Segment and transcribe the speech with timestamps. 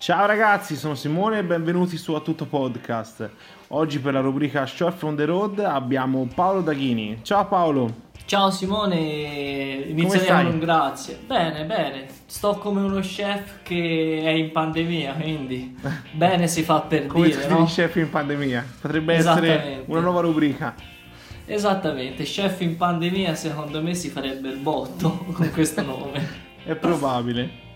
[0.00, 3.28] Ciao ragazzi, sono Simone e benvenuti su A Tutto Podcast.
[3.70, 7.18] Oggi per la rubrica Chef on the Road abbiamo Paolo Daghini.
[7.22, 7.92] Ciao Paolo.
[8.24, 8.96] Ciao Simone,
[9.88, 11.18] inizieremo con grazie.
[11.26, 15.76] Bene, bene, sto come uno chef che è in pandemia, quindi
[16.14, 17.64] bene si fa per come dire, come no?
[17.64, 18.64] chef in pandemia.
[18.80, 20.76] Potrebbe essere una nuova rubrica.
[21.44, 26.46] Esattamente, chef in pandemia secondo me si farebbe il botto con questo nome.
[26.62, 27.66] è probabile.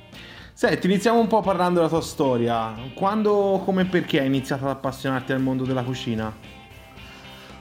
[0.55, 2.75] Senti, iniziamo un po' parlando della tua storia.
[2.95, 6.31] Quando, come e perché hai iniziato ad appassionarti al mondo della cucina?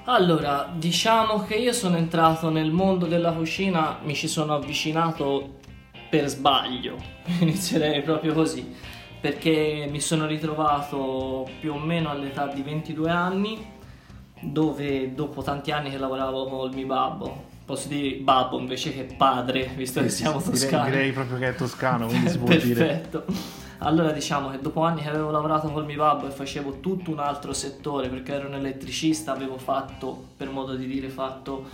[0.05, 5.59] Allora, diciamo che io sono entrato nel mondo della cucina, mi ci sono avvicinato
[6.09, 6.97] per sbaglio,
[7.39, 8.75] inizierei proprio così,
[9.21, 13.65] perché mi sono ritrovato più o meno all'età di 22 anni,
[14.41, 19.71] dove dopo tanti anni che lavoravo col mio babbo, posso dire babbo invece che padre,
[19.75, 20.89] visto che siamo toscani.
[20.89, 22.73] Direi, direi proprio che è toscano, quindi si può Perfetto.
[22.73, 22.85] dire.
[22.85, 23.25] Perfetto.
[23.77, 27.19] Allora diciamo che dopo anni che avevo lavorato col mio babbo e facevo tutto un
[27.19, 31.65] altro settore perché ero un elettricista, avevo fatto, per modo di dire, fatto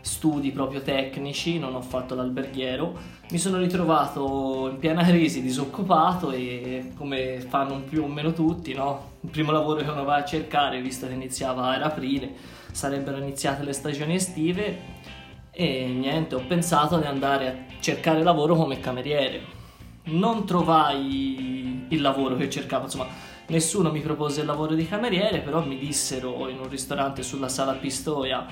[0.00, 2.98] studi proprio tecnici, non ho fatto l'alberghiero,
[3.30, 9.10] mi sono ritrovato in piena crisi, disoccupato e come fanno più o meno tutti, no?
[9.20, 12.32] Il primo lavoro che uno va a cercare, visto che iniziava era aprile,
[12.72, 14.91] sarebbero iniziate le stagioni estive
[15.52, 19.60] e niente, ho pensato di andare a cercare lavoro come cameriere
[20.04, 23.06] non trovai il lavoro che cercavo, insomma,
[23.48, 27.74] nessuno mi propose il lavoro di cameriere, però mi dissero in un ristorante sulla sala
[27.74, 28.46] Pistoia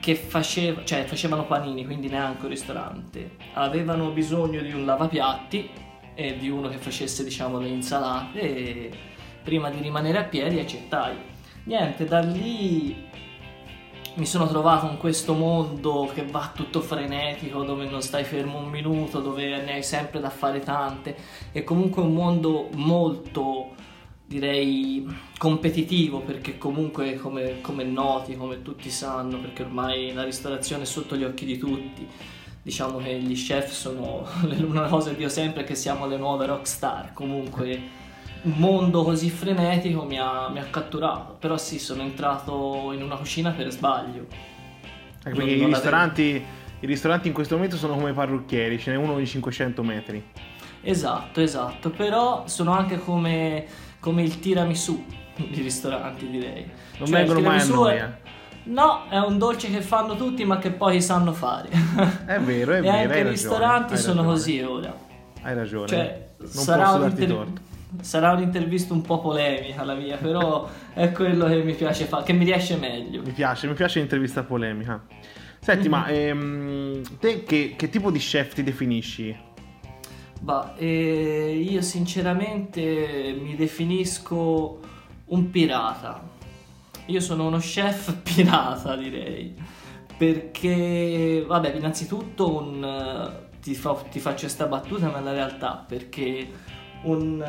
[0.00, 3.36] che faceva, cioè, facevano panini, quindi neanche un ristorante.
[3.54, 5.70] Avevano bisogno di un lavapiatti
[6.14, 8.90] e di uno che facesse, diciamo, le insalate e
[9.42, 11.16] prima di rimanere a piedi accettai.
[11.64, 13.10] Niente, da lì
[14.14, 18.68] mi sono trovato in questo mondo che va tutto frenetico, dove non stai fermo un
[18.68, 21.16] minuto, dove ne hai sempre da fare tante.
[21.50, 23.70] È comunque un mondo molto,
[24.26, 25.06] direi,
[25.38, 31.16] competitivo, perché comunque, come, come noti, come tutti sanno, perché ormai la ristorazione è sotto
[31.16, 32.06] gli occhi di tutti.
[32.62, 34.24] Diciamo che gli chef sono
[34.62, 37.12] una cosa che dico sempre che siamo le nuove rockstar.
[37.12, 38.00] Comunque
[38.42, 41.36] un mondo così frenetico mi ha, mi ha, catturato.
[41.38, 44.26] Però sì, sono entrato in una cucina per sbaglio.
[45.24, 46.44] Anche perché i, ristoranti,
[46.80, 50.24] i ristoranti in questo momento sono come parrucchieri, ce n'è uno ogni 500 metri.
[50.82, 51.90] Esatto, esatto.
[51.90, 53.66] Però sono anche come,
[54.00, 55.04] come il tiramisù
[55.36, 56.68] di ristoranti, direi.
[56.98, 58.20] Non cioè, vengono mai a noia.
[58.64, 61.68] No, è un dolce che fanno tutti ma che poi sanno fare.
[62.26, 62.92] È vero, è e vero.
[62.92, 64.94] anche i ragione, ristoranti sono così ora.
[65.42, 65.88] Hai ragione.
[65.88, 67.60] Cioè, non sarà posso un darti inter- torto.
[68.00, 72.32] Sarà un'intervista un po' polemica la mia, però è quello che mi piace fare, che
[72.32, 73.22] mi riesce meglio.
[73.22, 75.04] Mi piace, mi piace l'intervista polemica.
[75.58, 76.00] Senti, mm-hmm.
[76.00, 79.36] ma ehm, te che, che, tipo di chef ti definisci?
[80.40, 84.80] Bah, eh, io sinceramente mi definisco
[85.26, 86.20] un pirata.
[87.06, 89.54] Io sono uno chef pirata, direi.
[90.16, 96.48] Perché, vabbè, innanzitutto un, ti, fa, ti faccio questa battuta, ma è la realtà, perché
[97.02, 97.44] un,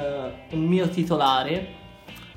[0.52, 1.82] un, mio titolare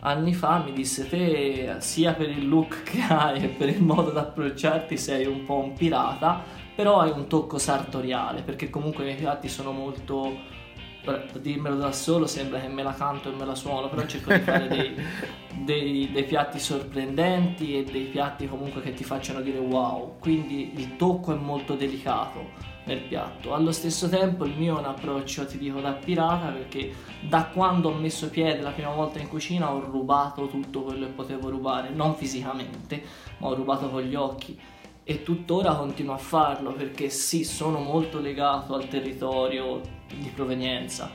[0.01, 4.11] anni fa mi disse te sia per il look che hai e per il modo
[4.11, 6.43] di approcciarti sei un po' un pirata
[6.75, 10.55] però hai un tocco sartoriale perché comunque i miei piatti sono molto
[11.39, 14.41] dirmelo da solo sembra che me la canto e me la suono però cerco di
[14.41, 14.95] fare dei,
[15.65, 20.97] dei, dei piatti sorprendenti e dei piatti comunque che ti facciano dire wow quindi il
[20.97, 23.55] tocco è molto delicato nel piatto.
[23.55, 27.91] Allo stesso tempo il mio è un approccio, ti dico, da pirata perché da quando
[27.91, 31.91] ho messo piede la prima volta in cucina ho rubato tutto quello che potevo rubare,
[31.91, 33.03] non fisicamente,
[33.39, 34.59] ma ho rubato con gli occhi
[35.09, 41.11] e tuttora continuo a farlo perché sì, sono molto legato al territorio di provenienza.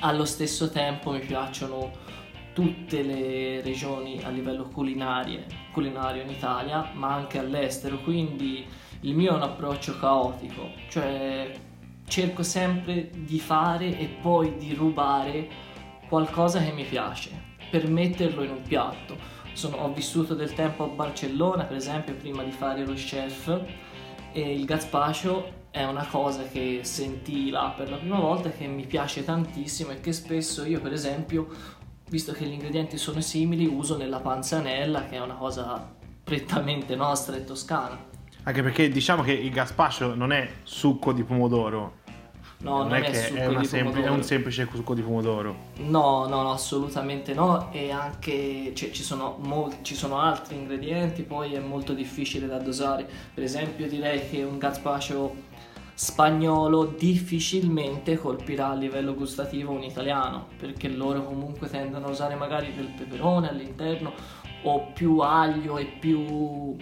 [0.00, 1.90] Allo stesso tempo mi piacciono
[2.52, 5.42] tutte le regioni a livello culinario
[6.22, 8.66] in Italia, ma anche all'estero, quindi
[9.02, 11.52] il mio è un approccio caotico, cioè
[12.06, 15.48] cerco sempre di fare e poi di rubare
[16.08, 17.30] qualcosa che mi piace
[17.70, 19.16] per metterlo in un piatto.
[19.54, 23.60] Sono, ho vissuto del tempo a Barcellona, per esempio, prima di fare lo chef
[24.32, 28.86] e il gazpacho è una cosa che sentii là per la prima volta che mi
[28.86, 31.48] piace tantissimo e che spesso io, per esempio,
[32.08, 35.92] visto che gli ingredienti sono simili, uso nella panzanella, che è una cosa
[36.22, 38.11] prettamente nostra e toscana.
[38.44, 42.00] Anche perché diciamo che il gazpacho non è succo di pomodoro.
[42.58, 45.56] No, non, non è, è, che è, sempl- è, un semplice succo di pomodoro.
[45.78, 47.72] No, no, no, assolutamente no.
[47.72, 52.58] E anche cioè, ci, sono mol- ci, sono altri ingredienti, poi è molto difficile da
[52.58, 53.08] dosare.
[53.34, 55.50] Per esempio, direi che un gazpacho
[55.94, 62.74] spagnolo difficilmente colpirà a livello gustativo un italiano perché loro comunque tendono a usare magari
[62.74, 64.12] del peperone all'interno
[64.62, 66.76] o più aglio e più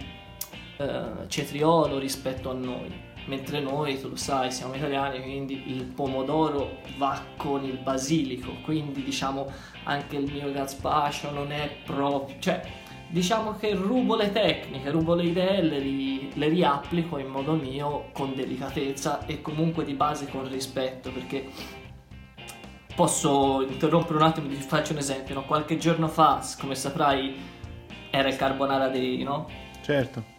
[0.81, 6.79] eh, cetriolo rispetto a noi mentre noi, tu lo sai, siamo italiani, quindi il pomodoro
[6.97, 9.49] va con il basilico, quindi diciamo
[9.83, 12.61] anche il mio gazpacho non è proprio, cioè
[13.09, 18.09] diciamo che rubo le tecniche, rubo le idee, le, ri, le riapplico in modo mio
[18.13, 21.49] con delicatezza e comunque di base con rispetto perché
[22.95, 25.45] posso interrompere un attimo e ti faccio un esempio, no?
[25.45, 27.35] qualche giorno fa, come saprai,
[28.09, 29.47] era il carbonara day, no?
[29.81, 30.30] Certo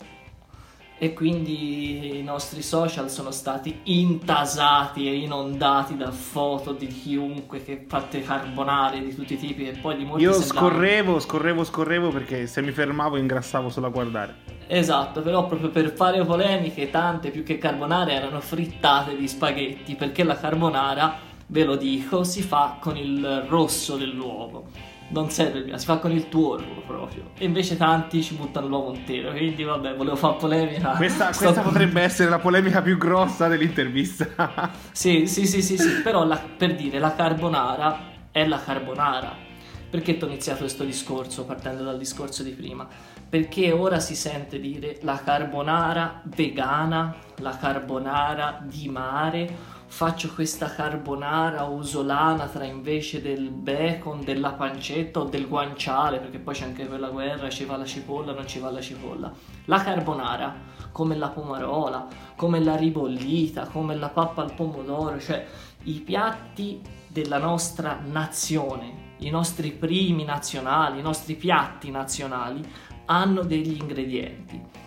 [1.02, 7.87] e quindi i nostri social sono stati intasati e inondati da foto di chiunque che
[7.88, 12.46] fatte carbonare di tutti i tipi e poi di molti Io scorrevo, scorrevo, scorrevo perché
[12.46, 14.34] se mi fermavo ingrassavo solo a guardare.
[14.69, 20.22] Esatto, però proprio per fare polemiche tante più che carbonare erano frittate di spaghetti perché
[20.22, 25.80] la carbonara, ve lo dico, si fa con il rosso dell'uovo non serve il bianco,
[25.80, 27.30] si fa con il tuorlo proprio.
[27.38, 29.30] E invece tanti ci buttano l'uovo intero.
[29.30, 30.90] Quindi vabbè, volevo fare polemica.
[30.96, 31.44] Questa, Sto...
[31.44, 34.70] questa potrebbe essere la polemica più grossa dell'intervista.
[34.90, 36.00] sì, sì, sì, sì, sì.
[36.02, 39.50] Però la, per dire, la carbonara è la carbonara.
[39.90, 42.88] Perché ti ho iniziato questo discorso partendo dal discorso di prima?
[43.28, 51.64] Perché ora si sente dire la carbonara vegana, la carbonara di mare faccio questa carbonara,
[51.64, 57.10] uso l'anatra invece del bacon, della pancetta o del guanciale, perché poi c'è anche quella
[57.10, 59.30] guerra, ci va la cipolla, non ci va la cipolla.
[59.66, 60.54] La carbonara,
[60.92, 62.06] come la pomarola,
[62.36, 65.46] come la ribollita, come la pappa al pomodoro, cioè
[65.82, 72.66] i piatti della nostra nazione, i nostri primi nazionali, i nostri piatti nazionali
[73.04, 74.81] hanno degli ingredienti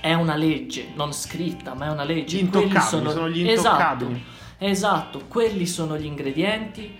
[0.00, 2.36] è una legge, non scritta, ma è una legge.
[2.36, 3.10] Gli intoccabili, sono...
[3.10, 3.28] sono...
[3.28, 4.12] gli intoccabili.
[4.12, 6.98] Esatto, esatto, quelli sono gli ingredienti,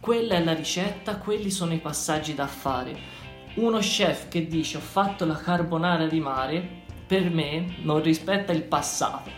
[0.00, 3.22] quella è la ricetta, quelli sono i passaggi da fare.
[3.54, 8.62] Uno chef che dice ho fatto la carbonara di mare, per me non rispetta il
[8.62, 9.30] passato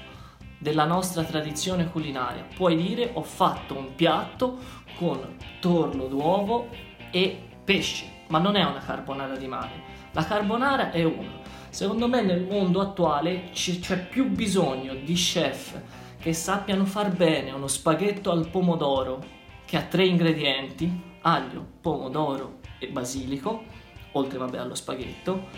[0.59, 2.47] della nostra tradizione culinaria.
[2.55, 4.59] Puoi dire ho fatto un piatto
[4.97, 6.69] con torlo d'uovo
[7.11, 9.83] e pesce, ma non è una carbonara di mare.
[10.13, 11.45] La carbonara è una
[11.77, 15.79] Secondo me nel mondo attuale c'è più bisogno di chef
[16.19, 19.23] che sappiano far bene uno spaghetto al pomodoro
[19.67, 23.65] che ha tre ingredienti, aglio, pomodoro e basilico,
[24.13, 25.49] oltre vabbè allo spaghetto,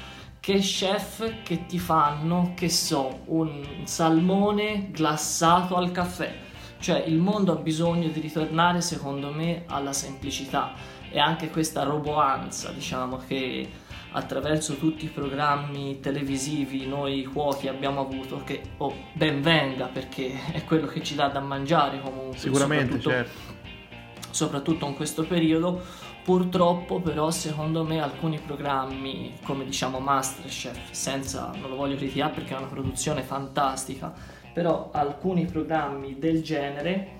[0.40, 6.36] che chef che ti fanno, che so, un salmone glassato al caffè.
[6.80, 10.72] Cioè il mondo ha bisogno di ritornare secondo me alla semplicità
[11.12, 13.86] e anche questa roboanza, diciamo che
[14.18, 20.64] attraverso tutti i programmi televisivi noi cuochi abbiamo avuto che oh, ben venga perché è
[20.64, 24.30] quello che ci dà da mangiare comunque sicuramente soprattutto, certo.
[24.30, 26.06] soprattutto in questo periodo.
[26.24, 32.54] Purtroppo però secondo me alcuni programmi come diciamo Masterchef senza non lo voglio criticare perché
[32.54, 34.12] è una produzione fantastica
[34.52, 37.16] però alcuni programmi del genere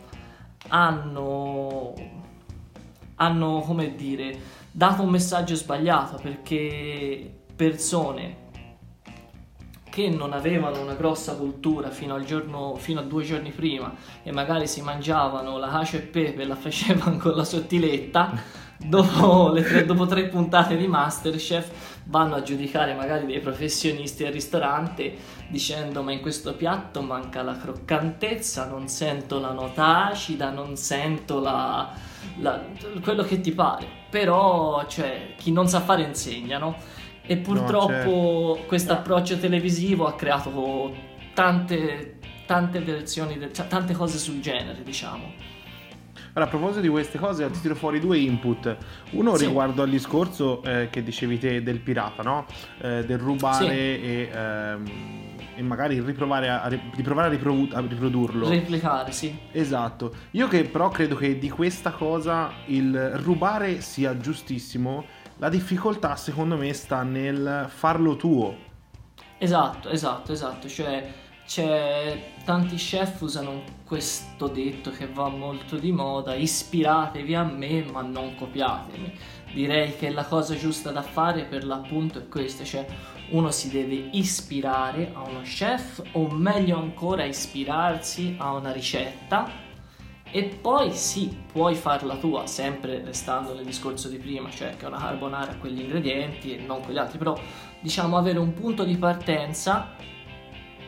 [0.69, 1.95] hanno
[3.15, 4.39] hanno come dire
[4.79, 8.47] dato un messaggio sbagliato perché persone
[9.91, 13.93] che non avevano una grossa cultura fino, al giorno, fino a due giorni prima
[14.23, 18.41] e magari si mangiavano la cacio e pepe e la facevano con la sottiletta,
[18.79, 25.13] dopo, tre, dopo tre puntate di Masterchef vanno a giudicare magari dei professionisti al ristorante
[25.49, 31.41] dicendo ma in questo piatto manca la croccantezza, non sento la nota acida, non sento
[31.41, 31.93] la,
[32.39, 32.65] la,
[33.03, 36.77] quello che ti pare, però cioè, chi non sa fare insegna, no?
[37.23, 38.67] E purtroppo no, certo.
[38.67, 40.95] questo approccio televisivo ha creato
[41.35, 45.57] tante, tante versioni, cioè, tante cose sul genere, diciamo.
[46.33, 48.77] Allora, a proposito di queste cose, ti tiro fuori due input.
[49.11, 49.47] Uno sì.
[49.47, 52.47] riguardo al discorso eh, che dicevi te del pirata, no?
[52.81, 53.71] Eh, del rubare sì.
[53.71, 55.28] e, ehm,
[55.59, 58.49] e, magari riprovare a, riprovare a, riprodu- a, riprodurlo.
[58.49, 59.37] Replicare, sì.
[59.51, 60.15] Esatto.
[60.33, 65.05] Io che però credo che di questa cosa il rubare sia giustissimo,
[65.39, 68.67] la difficoltà secondo me sta nel farlo tuo.
[69.39, 70.69] Esatto, esatto, esatto.
[70.69, 71.13] Cioè
[71.45, 78.03] c'è tanti chef usano questo detto che va molto di moda ispiratevi a me ma
[78.03, 79.19] non copiatemi
[79.53, 82.87] direi che la cosa giusta da fare per l'appunto è questa cioè
[83.31, 89.67] uno si deve ispirare a uno chef o meglio ancora ispirarsi a una ricetta
[90.31, 94.99] e poi sì, puoi farla tua, sempre restando nel discorso di prima, cioè che una
[94.99, 97.39] carbonara ha quegli ingredienti e non quegli altri, però
[97.81, 99.95] diciamo avere un punto di partenza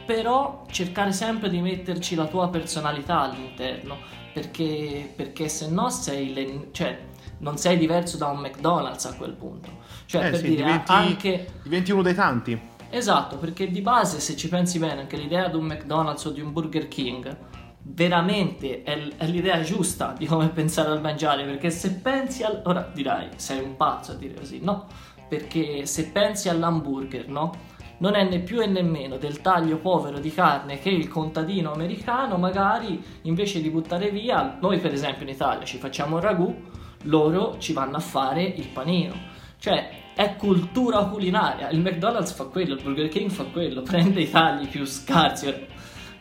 [0.04, 3.98] però cercare sempre di metterci la tua personalità all'interno,
[4.34, 7.09] perché, perché se no sei, le, cioè,
[7.40, 9.68] non sei diverso da un McDonald's a quel punto.
[10.06, 11.52] Cioè, Eh per sì, dire, diventi, anche...
[11.62, 12.61] diventi uno dei tanti.
[12.90, 16.40] Esatto, perché di base, se ci pensi bene, anche l'idea di un McDonald's o di
[16.40, 17.37] un Burger King
[17.82, 21.44] veramente è, l- è l'idea giusta di come pensare al mangiare.
[21.44, 22.62] Perché se pensi al.
[22.64, 24.61] Ora dirai, sei un pazzo a dire così.
[24.62, 24.87] No,
[25.28, 27.68] perché se pensi all'hamburger, no?
[27.99, 32.38] Non è né più e nemmeno del taglio povero di carne che il contadino americano,
[32.38, 36.62] magari invece di buttare via, noi per esempio in Italia ci facciamo il ragù,
[37.04, 39.14] loro ci vanno a fare il panino.
[39.59, 41.71] Cioè, è cultura culinaria.
[41.71, 45.52] Il McDonald's fa quello, il Burger King fa quello, prende i tagli più scarsi.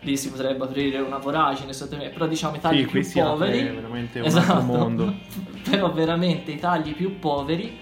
[0.02, 3.64] Lì si potrebbe aprire una voragine sotto me, però diciamo i tagli Sì, più poveri.
[3.64, 4.62] veramente un Esatto.
[4.62, 5.14] mondo.
[5.70, 7.78] però veramente i tagli più poveri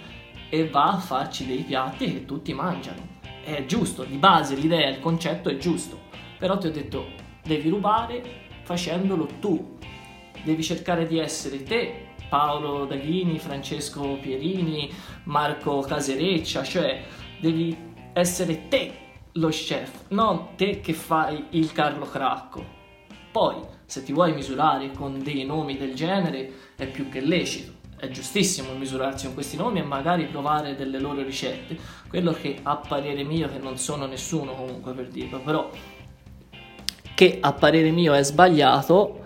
[0.50, 3.16] e va a farci dei piatti che tutti mangiano.
[3.44, 6.00] È giusto, di base l'idea, il concetto è giusto.
[6.39, 7.06] Però ti ho detto,
[7.44, 8.24] devi rubare
[8.63, 9.77] facendolo tu.
[10.44, 14.91] Devi cercare di essere te, Paolo Daghini, Francesco Pierini,
[15.24, 17.03] Marco Casereccia, cioè
[17.39, 17.75] devi
[18.13, 22.75] essere te lo chef, non te che fai il Carlo Cracco.
[23.31, 23.55] Poi,
[23.86, 27.75] se ti vuoi misurare con dei nomi del genere, è più che lecito.
[27.98, 31.77] È giustissimo misurarsi con questi nomi e magari provare delle loro ricette.
[32.07, 35.69] Quello che a parere mio, che non sono nessuno comunque per dirlo, però
[37.15, 39.25] che a parere mio è sbagliato,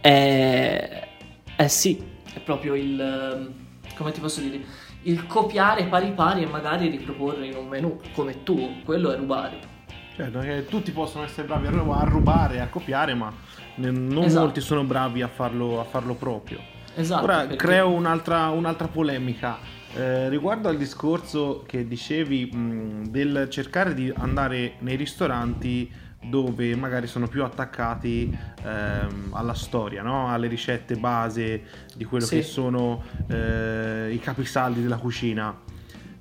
[0.00, 1.08] è,
[1.54, 3.00] è sì, è proprio il...
[3.00, 3.52] ehm,
[3.94, 4.60] come ti posso dire?
[5.02, 9.76] Il copiare pari pari e magari riproporre in un menù come tu, quello è rubare.
[10.16, 13.32] Certo, che tutti possono essere bravi a ru- a rubare, a copiare, ma
[13.76, 14.44] non Esatto.
[14.44, 16.58] molti sono bravi a farlo, a farlo proprio.
[16.96, 17.22] Esatto.
[17.24, 19.58] Ora perché- creo un'altra, un'altra polemica.
[19.94, 25.90] Eh, riguardo al discorso che dicevi mh, del cercare di andare nei ristoranti
[26.28, 30.28] dove magari sono più attaccati ehm, alla storia, no?
[30.32, 31.62] alle ricette base
[31.94, 32.36] di quello Sì.
[32.36, 35.56] che sono eh, i capisaldi della cucina.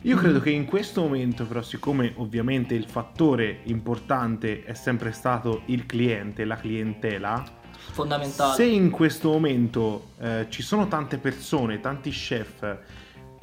[0.04, 0.20] Io Mm.
[0.20, 5.86] credo che in questo momento, però, siccome ovviamente il fattore importante è sempre stato il
[5.86, 7.44] cliente, la clientela,
[7.92, 8.54] fondamentale.
[8.56, 12.78] se in questo momento eh, ci sono tante persone, tanti chef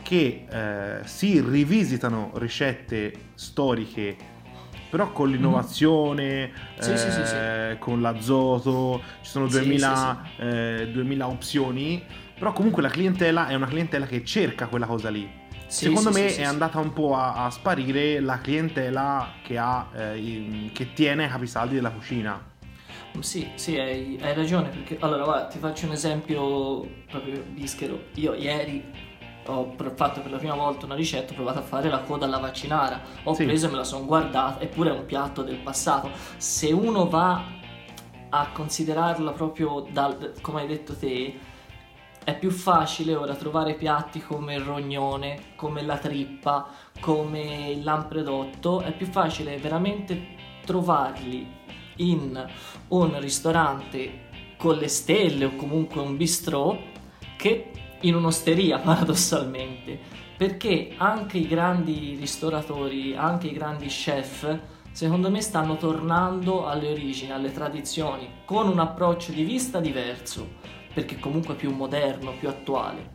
[0.02, 4.16] che eh, si rivisitano ricette storiche,
[4.94, 6.78] però con l'innovazione, Mm-hmm.
[6.78, 7.34] Sì, sì, sì, sì.
[7.34, 12.00] eh, con l'azoto, ci sono Sì, 2000, eh, 2000 opzioni,
[12.38, 15.28] però comunque la clientela è una clientela che cerca quella cosa lì.
[15.66, 19.58] Sì, Secondo sì, me sì, è andata un po' a, a sparire la clientela che,
[19.58, 22.52] ha, eh, che tiene i capisaldi della cucina.
[23.18, 28.04] Sì, sì, hai, hai ragione, perché allora guarda, ti faccio un esempio proprio bischero.
[28.14, 28.84] Io ieri
[29.46, 32.38] ho fatto per la prima volta una ricetta, ho provato a fare la coda alla
[32.38, 33.44] vaccinara, ho Sì.
[33.44, 36.10] preso e me la sono guardata, eppure è un piatto del passato.
[36.36, 37.44] Se uno va
[38.30, 41.38] a considerarla proprio dal, come hai detto te,
[42.24, 46.66] è più facile ora trovare piatti come il rognone, come la trippa,
[46.98, 50.34] come il lampredotto, è più facile veramente
[50.64, 51.46] trovarli
[51.96, 52.44] in
[52.88, 54.22] un ristorante
[54.56, 56.76] con le stelle o comunque un bistrò
[57.36, 57.70] che
[58.06, 59.98] in un'osteria paradossalmente
[60.36, 64.58] perché anche i grandi ristoratori anche i grandi chef
[64.90, 70.48] secondo me stanno tornando alle origini alle tradizioni con un approccio di vista diverso
[70.92, 73.12] perché comunque più moderno più attuale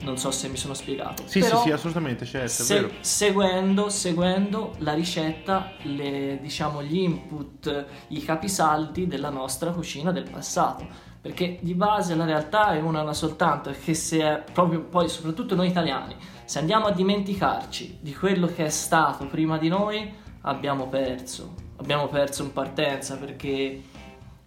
[0.00, 2.90] non so se mi sono spiegato Sì, Però- sì, sì, assolutamente, certo, è se- vero.
[3.00, 10.86] seguendo, seguendo la ricetta, le, diciamo gli input, i capisaldi della nostra cucina del passato.
[11.28, 15.54] Perché di base la realtà è una, una soltanto, che se è proprio poi, soprattutto
[15.54, 16.16] noi italiani,
[16.46, 21.52] se andiamo a dimenticarci di quello che è stato prima di noi, abbiamo perso.
[21.76, 23.78] Abbiamo perso in partenza perché,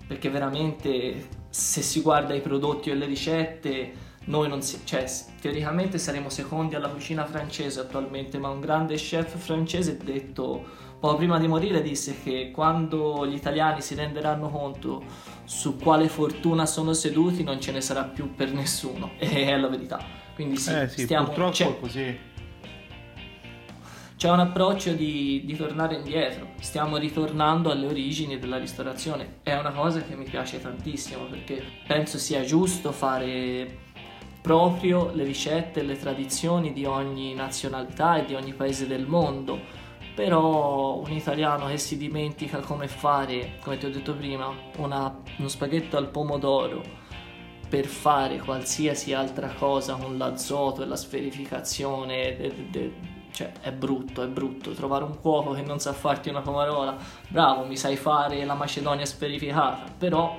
[0.07, 3.93] perché veramente se si guarda i prodotti e le ricette
[4.25, 5.05] noi non si, cioè,
[5.39, 10.65] teoricamente saremo secondi alla cucina francese attualmente, ma un grande chef francese ha detto
[11.01, 15.03] poco prima di morire disse che quando gli italiani si renderanno conto
[15.45, 19.67] su quale fortuna sono seduti non ce ne sarà più per nessuno e è la
[19.67, 19.99] verità.
[20.35, 22.17] Quindi sì, eh sì, stiamo, purtroppo c'è, così.
[24.15, 29.39] c'è un approccio di, di tornare indietro, stiamo ritornando alle origini della ristorazione.
[29.41, 33.89] È una cosa che mi piace tantissimo perché penso sia giusto fare
[34.39, 39.80] proprio le ricette e le tradizioni di ogni nazionalità e di ogni paese del mondo.
[40.13, 45.47] Però un italiano che si dimentica come fare, come ti ho detto prima, una- uno
[45.47, 46.81] spaghetto al pomodoro
[47.69, 52.93] per fare qualsiasi altra cosa con l'azoto e la sferificazione de- de-
[53.31, 54.71] cioè è brutto, è brutto.
[54.71, 56.97] Trovare un cuoco che non sa farti una pomarola,
[57.29, 60.37] bravo, mi sai fare la macedonia sferificata, però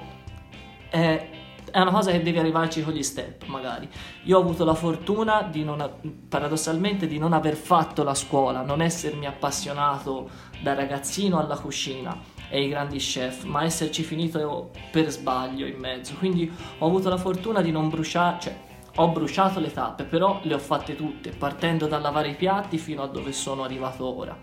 [0.90, 1.28] è,
[1.72, 3.88] è una cosa che devi arrivarci con gli step, magari.
[4.24, 5.90] Io ho avuto la fortuna di non,
[6.28, 10.28] paradossalmente, di non aver fatto la scuola, non essermi appassionato
[10.60, 12.16] da ragazzino alla cucina
[12.50, 16.14] e ai grandi chef, ma esserci finito per sbaglio in mezzo.
[16.18, 18.56] Quindi ho avuto la fortuna di non bruciare, cioè
[18.96, 23.02] ho bruciato le tappe, però le ho fatte tutte, partendo dal lavare i piatti fino
[23.02, 24.36] a dove sono arrivato ora.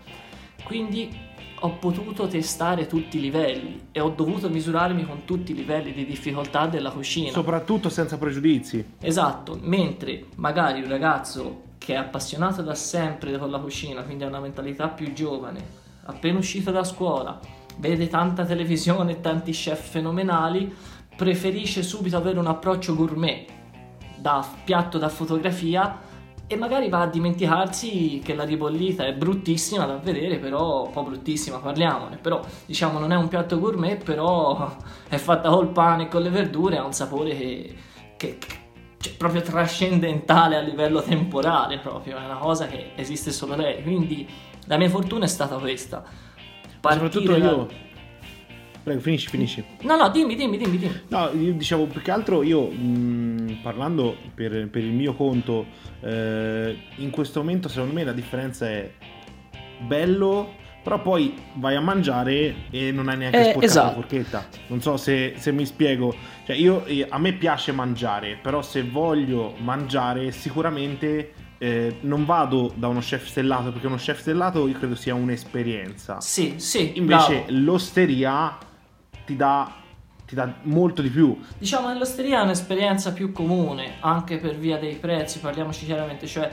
[0.64, 1.28] Quindi
[1.62, 6.06] ho potuto testare tutti i livelli e ho dovuto misurarmi con tutti i livelli di
[6.06, 7.32] difficoltà della cucina.
[7.32, 8.84] Soprattutto senza pregiudizi.
[9.00, 14.28] Esatto, mentre magari un ragazzo che è appassionato da sempre con la cucina, quindi ha
[14.28, 15.62] una mentalità più giovane,
[16.04, 17.38] appena uscito da scuola,
[17.76, 20.74] vede tanta televisione e tanti chef fenomenali,
[21.14, 23.46] preferisce subito avere un approccio gourmet
[24.16, 26.08] da piatto da fotografia
[26.52, 31.04] e magari va a dimenticarsi che la ribollita è bruttissima da vedere, però un po'
[31.04, 34.76] bruttissima, parliamone, però diciamo non è un piatto gourmet, però
[35.08, 37.76] è fatta col pane e con le verdure, ha un sapore che,
[38.16, 38.46] che, che
[38.98, 44.28] cioè, proprio trascendentale a livello temporale, proprio, è una cosa che esiste solo lei, quindi
[44.66, 46.02] la mia fortuna è stata questa.
[46.80, 47.68] Partire Soprattutto io...
[48.82, 49.64] Prego, finisci, finisci.
[49.82, 50.78] No, no, dimmi, dimmi, dimmi.
[50.78, 51.00] dimmi.
[51.08, 55.66] No, io dicevo più che altro io, mh, parlando per, per, il mio conto,
[56.00, 58.90] eh, in questo momento secondo me la differenza è
[59.86, 63.86] bello, però poi vai a mangiare e non hai neanche eh, sporcato esatto.
[63.86, 64.46] la forchetta.
[64.68, 66.14] Non so se, se mi spiego.
[66.46, 72.88] Cioè, io, a me piace mangiare, però se voglio mangiare sicuramente eh, non vado da
[72.88, 76.18] uno chef stellato perché uno chef stellato io credo sia un'esperienza.
[76.20, 76.92] Sì, sì.
[76.94, 77.46] Invece bravo.
[77.48, 78.56] l'osteria
[79.30, 79.72] ti dà,
[80.26, 81.38] ti dà molto di più.
[81.56, 86.50] Diciamo che l'osteria è un'esperienza più comune anche per via dei prezzi, parliamoci chiaramente, cioè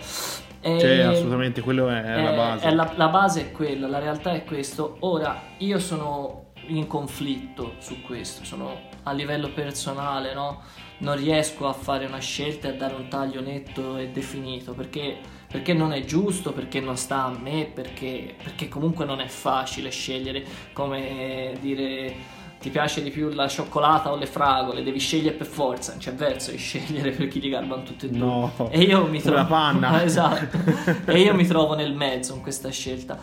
[0.62, 2.66] eh, cioè, assolutamente, quello è, è la base.
[2.68, 4.98] È la, la, base è quella, la realtà è questo.
[5.00, 10.62] Ora, io sono in conflitto su questo, sono a livello personale, no?
[11.00, 15.18] Non riesco a fare una scelta e a dare un taglio netto e definito perché,
[15.48, 19.90] perché non è giusto, perché non sta a me, perché, perché comunque non è facile
[19.90, 25.48] scegliere come dire ti piace di più la cioccolata o le fragole, devi scegliere per
[25.48, 28.20] forza, non c'è verso di scegliere per chi li garbano tutte e due.
[28.20, 29.38] No, e io mi trovo...
[29.38, 30.02] La panna.
[30.04, 30.58] esatto.
[31.12, 33.18] e io mi trovo nel mezzo in questa scelta.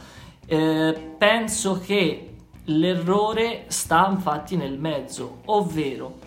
[0.46, 6.18] Eh, penso che l'errore sta infatti nel mezzo, ovvero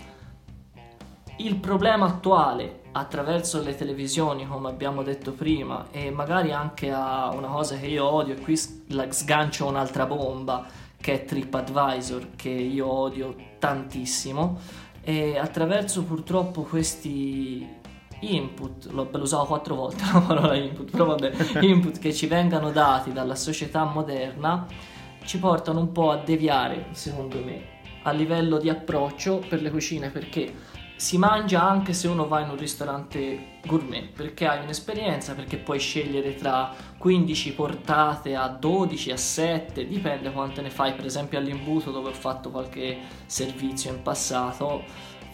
[1.38, 7.48] il problema attuale attraverso le televisioni, come abbiamo detto prima, e magari anche a una
[7.48, 10.66] cosa che io odio, e qui sgancio un'altra bomba,
[11.00, 14.60] che è TripAdvisor, che io odio tantissimo,
[15.02, 17.66] e attraverso purtroppo questi
[18.22, 23.12] input, l'ho usato quattro volte la parola input, però vabbè, input che ci vengano dati
[23.12, 24.66] dalla società moderna,
[25.24, 30.10] ci portano un po' a deviare, secondo me, a livello di approccio per le cucine,
[30.10, 30.54] perché
[30.98, 35.80] si mangia anche se uno va in un ristorante gourmet perché hai un'esperienza, perché puoi
[35.80, 41.92] scegliere tra 15 portate a 12, a 7, dipende quante ne fai, per esempio all'imbuto
[41.92, 44.84] dove ho fatto qualche servizio in passato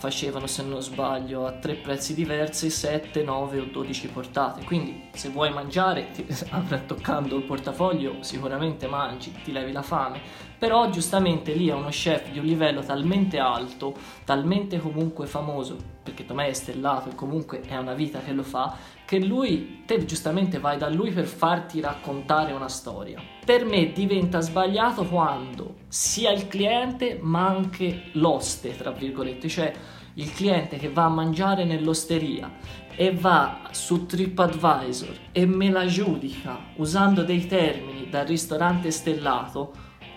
[0.03, 4.65] facevano se non sbaglio a tre prezzi diversi 7, 9 o 12 portate.
[4.65, 6.25] Quindi se vuoi mangiare ti,
[6.85, 10.19] toccando il portafoglio sicuramente mangi ti levi la fame
[10.63, 16.25] però giustamente lì è uno chef di un livello talmente alto talmente comunque famoso perché
[16.25, 18.73] Tomei è stellato e comunque è una vita che lo fa
[19.05, 23.21] che lui, te giustamente vai da lui per farti raccontare una storia.
[23.43, 29.73] Per me diventa sbagliato quando sia il cliente ma anche l'oste, tra virgolette, cioè
[30.13, 32.51] il cliente che va a mangiare nell'osteria
[32.95, 39.73] e va su TripAdvisor e me la giudica usando dei termini dal ristorante stellato,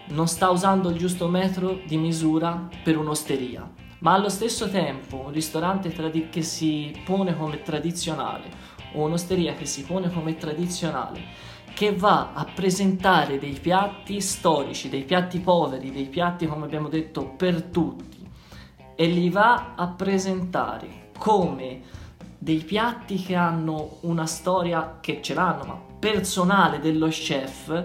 [0.09, 3.69] non sta usando il giusto metro di misura per un'osteria.
[4.01, 9.67] Ma allo stesso tempo un ristorante tradi- che si pone come tradizionale o un'osteria che
[9.67, 16.07] si pone come tradizionale che va a presentare dei piatti storici, dei piatti poveri, dei
[16.07, 18.27] piatti come abbiamo detto per tutti
[18.95, 21.83] e li va a presentare come
[22.39, 27.85] dei piatti che hanno una storia che ce l'hanno, ma personale dello chef,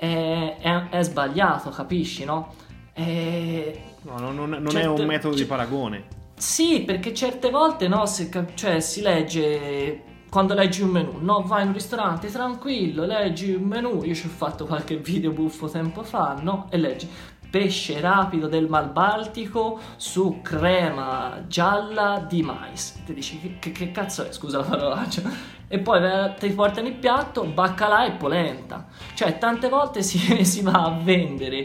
[0.00, 2.54] è, è, è sbagliato, capisci, no?
[2.92, 3.82] È...
[4.02, 6.04] No, non, non, non certe, è un metodo di paragone.
[6.36, 11.62] Sì, perché certe volte no, se, cioè, si legge quando leggi un menu, no, vai
[11.62, 16.02] in un ristorante tranquillo, leggi un menu, io ci ho fatto qualche video buffo tempo
[16.02, 17.08] fa, no, e leggi
[17.50, 23.02] pesce rapido del Mar Baltico su crema gialla di mais.
[23.04, 25.58] Ti dici che, che, che cazzo è, scusa la parolaccia.
[25.72, 26.00] E poi
[26.36, 28.88] ti portano il piatto, baccalà e polenta.
[29.14, 31.64] Cioè, tante volte si, si va a vendere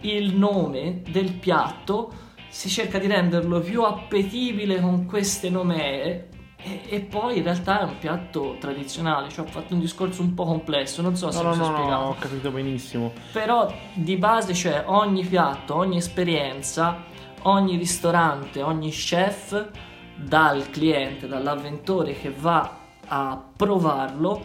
[0.00, 2.12] il nome del piatto,
[2.48, 7.84] si cerca di renderlo più appetibile con queste nomee e, e, poi in realtà è
[7.84, 11.50] un piatto tradizionale, cioè ho fatto un discorso un po' complesso, non so se no,
[11.50, 12.02] mi no, sono no, spiegato.
[12.02, 13.12] No, ho capito benissimo.
[13.30, 17.04] Però di base cioè, ogni piatto, ogni esperienza,
[17.42, 19.70] ogni ristorante, ogni chef
[20.16, 24.44] dal cliente, dall'avventore che va a provarlo,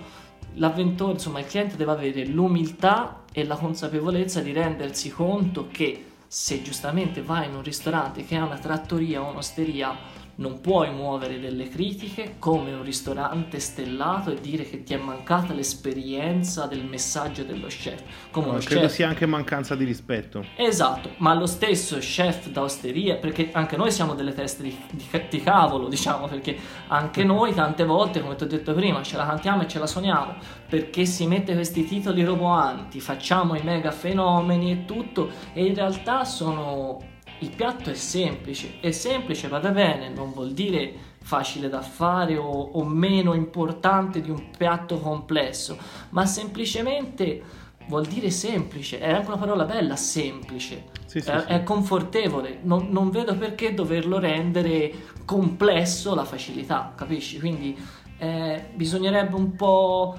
[0.55, 6.61] l'avventore, insomma il cliente deve avere l'umiltà e la consapevolezza di rendersi conto che se
[6.61, 9.95] giustamente vai in un ristorante che ha una trattoria o un'osteria
[10.39, 15.53] non puoi muovere delle critiche come un ristorante stellato e dire che ti è mancata
[15.53, 18.01] l'esperienza del messaggio dello chef.
[18.31, 18.91] Come no, credo chef...
[18.91, 20.45] sia anche mancanza di rispetto.
[20.55, 25.05] Esatto, ma lo stesso chef da osteria, perché anche noi siamo delle teste di, di,
[25.29, 29.25] di cavolo, diciamo, perché anche noi tante volte, come ti ho detto prima, ce la
[29.25, 30.35] cantiamo e ce la suoniamo,
[30.69, 36.23] perché si mette questi titoli roboanti, facciamo i mega fenomeni e tutto, e in realtà
[36.23, 42.37] sono il piatto è semplice, è semplice, vada bene, non vuol dire facile da fare
[42.37, 45.77] o, o, meno importante di un piatto complesso,
[46.09, 47.41] ma semplicemente
[47.87, 51.45] vuol dire semplice, è anche una parola bella, semplice, sì, sì, è, sì.
[51.47, 54.91] è, confortevole, non, non, vedo perché doverlo rendere
[55.25, 57.39] complesso la facilità, capisci?
[57.39, 57.77] Quindi
[58.17, 60.17] eh, bisognerebbe un po'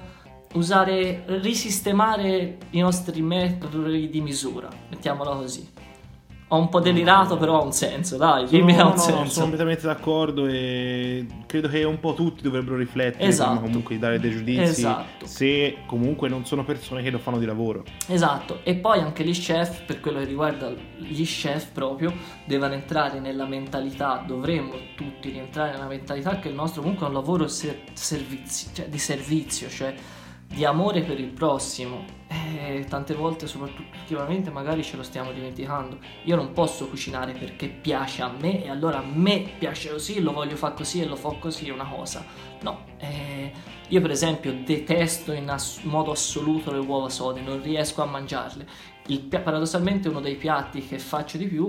[0.53, 5.80] usare, risistemare i nostri metodi di misura, mettiamola così.
[6.53, 9.31] Ho un po' delirato, però ha un senso, dai, dimmi no, ha un no, senso.
[9.31, 13.51] Sono completamente d'accordo e credo che un po' tutti dovrebbero riflettere esatto.
[13.51, 15.25] prima comunque di dare dei giudizi esatto.
[15.25, 17.85] se comunque non sono persone che lo fanno di lavoro.
[18.05, 23.21] Esatto, e poi anche gli chef, per quello che riguarda gli chef proprio, devono entrare
[23.21, 27.91] nella mentalità, dovremmo tutti rientrare nella mentalità che il nostro comunque è un lavoro ser-
[27.93, 29.95] servizi- cioè di servizio, cioè
[30.53, 35.97] di amore per il prossimo e tante volte soprattutto ultimamente magari ce lo stiamo dimenticando.
[36.23, 40.31] Io non posso cucinare perché piace a me e allora a me piace così lo
[40.31, 42.25] voglio fare così e lo fa così è una cosa.
[42.61, 43.51] No eh,
[43.87, 48.67] io per esempio detesto in ass- modo assoluto le uova sode non riesco a mangiarle.
[49.07, 51.67] Il, paradossalmente uno dei piatti che faccio di più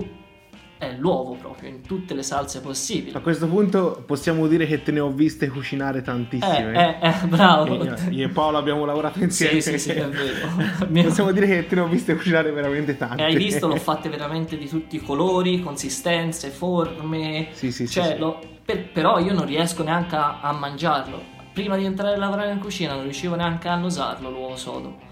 [0.89, 3.15] è l'uovo proprio in tutte le salse possibili.
[3.15, 6.99] A questo punto possiamo dire che te ne ho viste cucinare tantissime.
[6.99, 7.83] Eh, eh, eh bravo.
[7.83, 9.61] Io, io, e Paolo abbiamo lavorato insieme.
[9.61, 10.47] Sì, sì, sì, è vero.
[11.07, 13.21] possiamo dire che te ne ho viste cucinare veramente tante.
[13.21, 17.47] E hai visto, l'ho fatte veramente di tutti i colori, consistenze, forme.
[17.51, 21.31] Sì, sì, cioè, sì, lo, per, però io non riesco neanche a, a mangiarlo.
[21.53, 25.11] Prima di entrare a lavorare in cucina non riuscivo neanche a annusarlo l'uovo sodo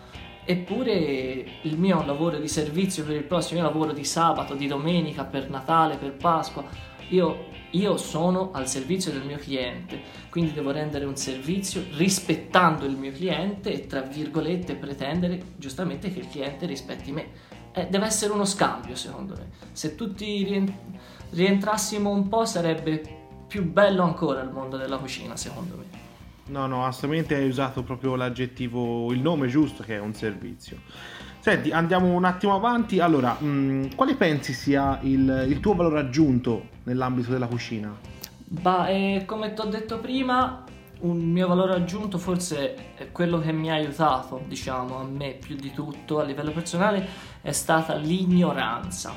[0.51, 5.23] eppure il mio lavoro di servizio per il prossimo, mio lavoro di sabato, di domenica,
[5.23, 6.63] per Natale, per Pasqua,
[7.09, 12.95] io, io, sono al servizio del mio cliente, quindi devo rendere un servizio rispettando il
[12.95, 17.49] mio cliente e tra virgolette pretendere giustamente che il cliente rispetti me.
[17.73, 19.49] Eh, deve essere uno scambio secondo me.
[19.71, 20.75] Se tutti
[21.29, 26.00] rientrassimo un po' sarebbe più bello ancora il mondo della cucina secondo me.
[26.51, 30.79] No, no, assolutamente hai usato proprio l'aggettivo, il nome giusto che è un servizio.
[31.39, 32.99] Senti, andiamo un attimo avanti.
[32.99, 37.97] Allora, mh, mm, quale pensi sia il, il, tuo valore aggiunto nell'ambito della cucina?
[38.43, 40.65] Bah, eh, come ti ho detto prima,
[40.99, 45.55] un mio valore aggiunto forse è quello che mi ha aiutato, diciamo, a me più
[45.55, 47.07] di tutto a livello personale,
[47.41, 49.13] è stata l'ignoranza.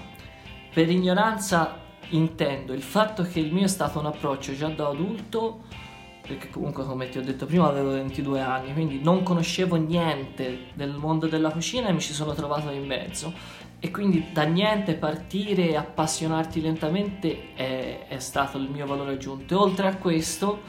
[0.72, 5.82] Per ignoranza intendo il fatto che il mio è stato un approccio già da adulto
[6.26, 10.94] perché comunque come ti ho detto prima avevo 22 anni, quindi non conoscevo niente del
[10.94, 13.32] mondo della cucina e mi ci sono trovato in mezzo.
[13.78, 19.52] E quindi da niente partire e appassionarti lentamente è, è stato il mio valore aggiunto.
[19.52, 20.62] E oltre a questo,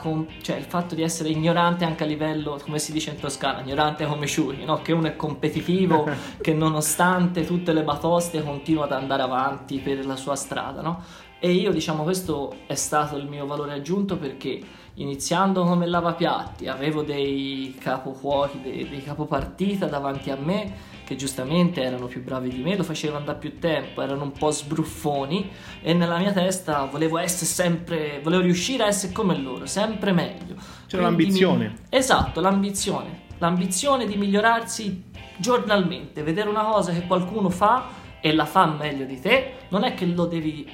[0.00, 3.62] com- cioè il fatto di essere ignorante anche a livello, come si dice in Toscana,
[3.62, 4.80] ignorante come Sciuri, no?
[4.82, 6.08] che uno è competitivo,
[6.40, 10.80] che nonostante tutte le batoste continua ad andare avanti per la sua strada.
[10.80, 11.02] No?
[11.40, 14.60] E io diciamo questo è stato il mio valore aggiunto perché
[14.94, 22.06] iniziando come lavapiatti, avevo dei capocuochi, dei, dei capopartita davanti a me che giustamente erano
[22.06, 25.50] più bravi di me, lo facevano da più tempo, erano un po' sbruffoni
[25.80, 30.54] e nella mia testa volevo essere sempre, volevo riuscire a essere come loro, sempre meglio.
[30.86, 31.68] C'era Quindi l'ambizione.
[31.68, 31.74] Mi...
[31.88, 38.66] Esatto, l'ambizione, l'ambizione di migliorarsi giornalmente, vedere una cosa che qualcuno fa e la fa
[38.66, 40.64] meglio di te, non è che lo devi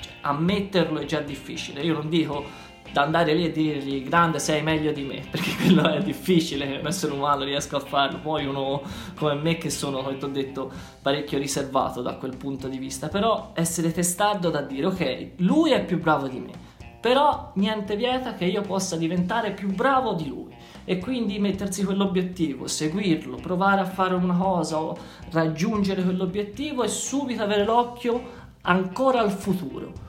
[0.00, 1.82] cioè, ammetterlo è già difficile.
[1.82, 5.90] Io non dico da andare lì e dirgli grande sei meglio di me, perché quello
[5.90, 8.82] è difficile, un essere umano riesco a farlo, poi uno
[9.16, 10.70] come me che sono, come ti ho detto,
[11.02, 15.84] parecchio riservato da quel punto di vista, però essere testardo da dire ok, lui è
[15.84, 16.52] più bravo di me,
[17.00, 22.66] però niente vieta che io possa diventare più bravo di lui e quindi mettersi quell'obiettivo,
[22.66, 24.96] seguirlo, provare a fare una cosa o
[25.30, 30.06] raggiungere quell'obiettivo e subito avere l'occhio ancora al futuro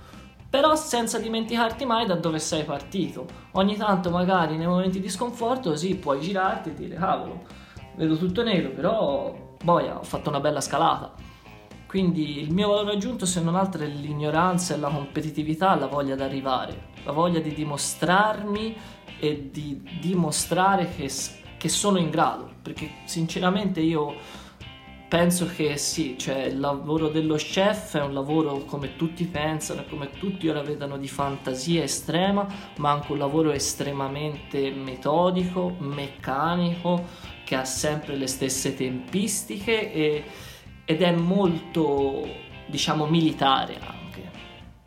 [0.50, 3.28] però senza dimenticarti mai da dove sei partito.
[3.52, 7.44] Ogni tanto magari nei momenti di sconforto sì, puoi girarti e dire cavolo,
[7.96, 11.14] vedo tutto nero, però boia, ho fatto una bella scalata.
[11.86, 16.16] Quindi il mio valore aggiunto se non altro è l'ignoranza e la competitività, la voglia
[16.16, 18.78] di arrivare, la voglia di dimostrarmi
[19.20, 21.12] e di dimostrare che,
[21.58, 24.16] che sono in grado, perché sinceramente io
[25.10, 30.12] penso che sì, cioè il lavoro dello chef è un lavoro come tutti pensano, come
[30.12, 37.08] tutti ora vedano di fantasia estrema, ma anche un lavoro estremamente metodico, meccanico,
[37.44, 40.24] che ha sempre le stesse tempistiche e,
[40.86, 42.28] ed è molto,
[42.68, 43.98] diciamo, militare anche.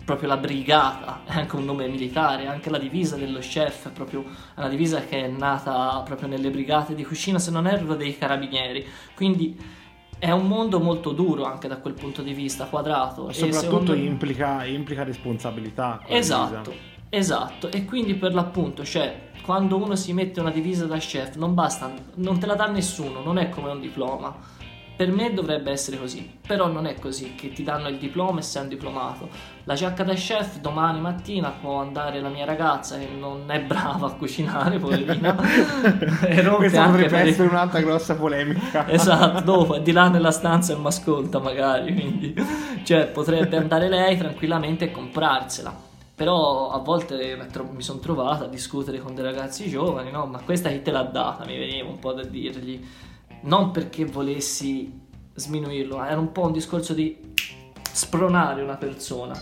[0.05, 4.25] Proprio la brigata è anche un nome militare, anche la divisa dello chef è proprio
[4.55, 8.87] una divisa che è nata proprio nelle brigate di cucina, se non erro, dei carabinieri.
[9.17, 9.81] Quindi
[10.23, 13.29] è un mondo molto duro anche da quel punto di vista, quadrato.
[13.29, 16.01] E soprattutto e implica, implica, responsabilità.
[16.07, 16.73] Esatto,
[17.09, 17.69] esatto.
[17.73, 21.93] E quindi per l'appunto, cioè, quando uno si mette una divisa da chef, non basta,
[22.15, 24.33] non te la dà nessuno, non è come un diploma
[25.03, 28.43] per me dovrebbe essere così, però non è così, che ti danno il diploma e
[28.43, 29.29] sei un diplomato.
[29.65, 34.07] La giacca da chef domani mattina può andare la mia ragazza che non è brava
[34.07, 35.35] a cucinare, poverina.
[36.57, 37.27] Questa potrebbe per...
[37.27, 38.89] essere un'altra grossa polemica.
[38.89, 42.33] esatto, dopo di là nella stanza e mi ascolta magari, quindi
[42.85, 45.91] cioè potrebbe andare lei tranquillamente e comprarsela.
[46.15, 47.37] Però a volte
[47.73, 50.27] mi sono trovata a discutere con dei ragazzi giovani, no?
[50.27, 51.45] Ma questa chi te l'ha data?
[51.45, 52.81] Mi veniva un po' da dirgli
[53.43, 55.01] non perché volessi
[55.35, 57.17] sminuirlo, era un po' un discorso di
[57.93, 59.39] spronare una persona,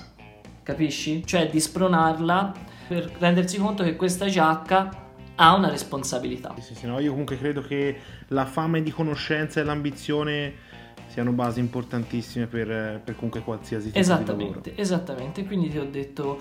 [0.63, 1.25] capisci?
[1.25, 2.53] Cioè di spronarla
[2.89, 6.55] per rendersi conto che questa giacca ha una responsabilità.
[6.59, 10.69] Sì, sì, no, io comunque credo che la fame di conoscenza e l'ambizione
[11.11, 16.39] siano basi importantissime per, per comunque qualsiasi tipo esattamente, Esattamente, quindi ti ho detto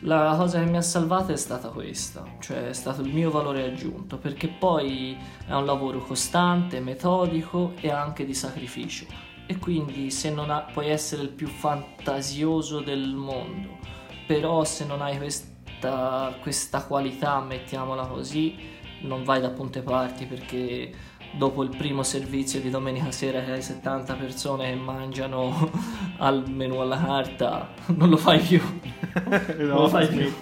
[0.00, 3.64] la cosa che mi ha salvato è stata questa, cioè è stato il mio valore
[3.64, 9.06] aggiunto, perché poi è un lavoro costante, metodico e anche di sacrificio.
[9.46, 13.78] E quindi se non ha, puoi essere il più fantasioso del mondo,
[14.26, 18.56] però se non hai questa, questa qualità, mettiamola così,
[19.00, 20.92] non vai da punte parti perché
[21.32, 25.70] dopo il primo servizio di domenica sera che hai 70 persone che mangiano
[26.18, 28.60] al menù alla carta, non lo fai più.
[28.60, 30.32] no, non lo fai più.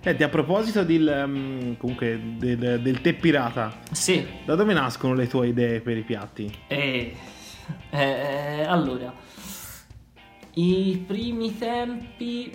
[0.00, 4.26] Senti, a proposito del, um, comunque, del, del tè pirata, sì.
[4.44, 6.54] da dove nascono le tue idee per i piatti?
[6.66, 7.16] Eh,
[7.88, 9.14] eh, allora,
[10.54, 12.52] i primi tempi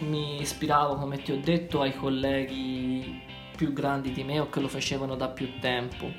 [0.00, 3.22] mi ispiravo, come ti ho detto, ai colleghi
[3.56, 6.10] più grandi di me o che lo facevano da più tempo.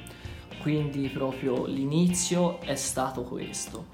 [0.62, 3.88] Quindi proprio l'inizio è stato questo.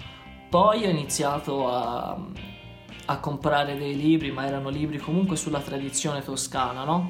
[0.50, 2.18] Poi ho iniziato a,
[3.06, 7.10] a comprare dei libri, ma erano libri comunque sulla tradizione toscana, no?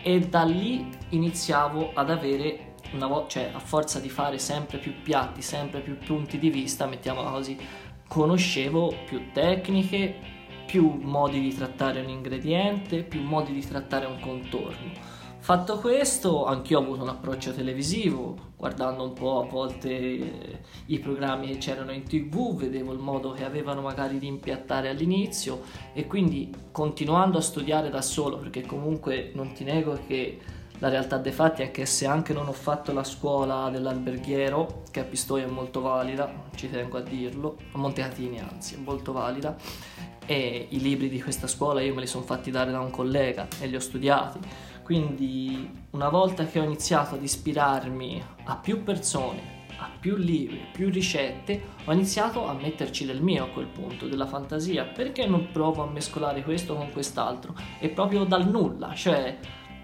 [0.00, 4.94] E da lì iniziavo ad avere una vo- cioè a forza di fare sempre più
[5.02, 7.58] piatti, sempre più punti di vista, mettiamola così,
[8.06, 15.16] conoscevo più tecniche, più modi di trattare un ingrediente, più modi di trattare un contorno.
[15.48, 20.58] Fatto questo, anch'io ho avuto un approccio televisivo, guardando un po' a volte eh,
[20.88, 25.62] i programmi che c'erano in tv, vedevo il modo che avevano magari di impiattare all'inizio
[25.94, 30.38] e quindi continuando a studiare da solo, perché comunque non ti nego che
[30.80, 35.00] la realtà dei fatti è che se anche non ho fatto la scuola dell'alberghiero, che
[35.00, 39.56] a Pistoia è molto valida, ci tengo a dirlo, a Montecatini anzi, è molto valida,
[40.26, 43.48] e i libri di questa scuola io me li sono fatti dare da un collega
[43.62, 44.38] e li ho studiati
[44.88, 50.88] quindi una volta che ho iniziato ad ispirarmi a più persone, a più libri, più
[50.88, 54.84] ricette, ho iniziato a metterci del mio a quel punto, della fantasia.
[54.84, 57.54] Perché non provo a mescolare questo con quest'altro?
[57.78, 59.36] E proprio dal nulla, cioè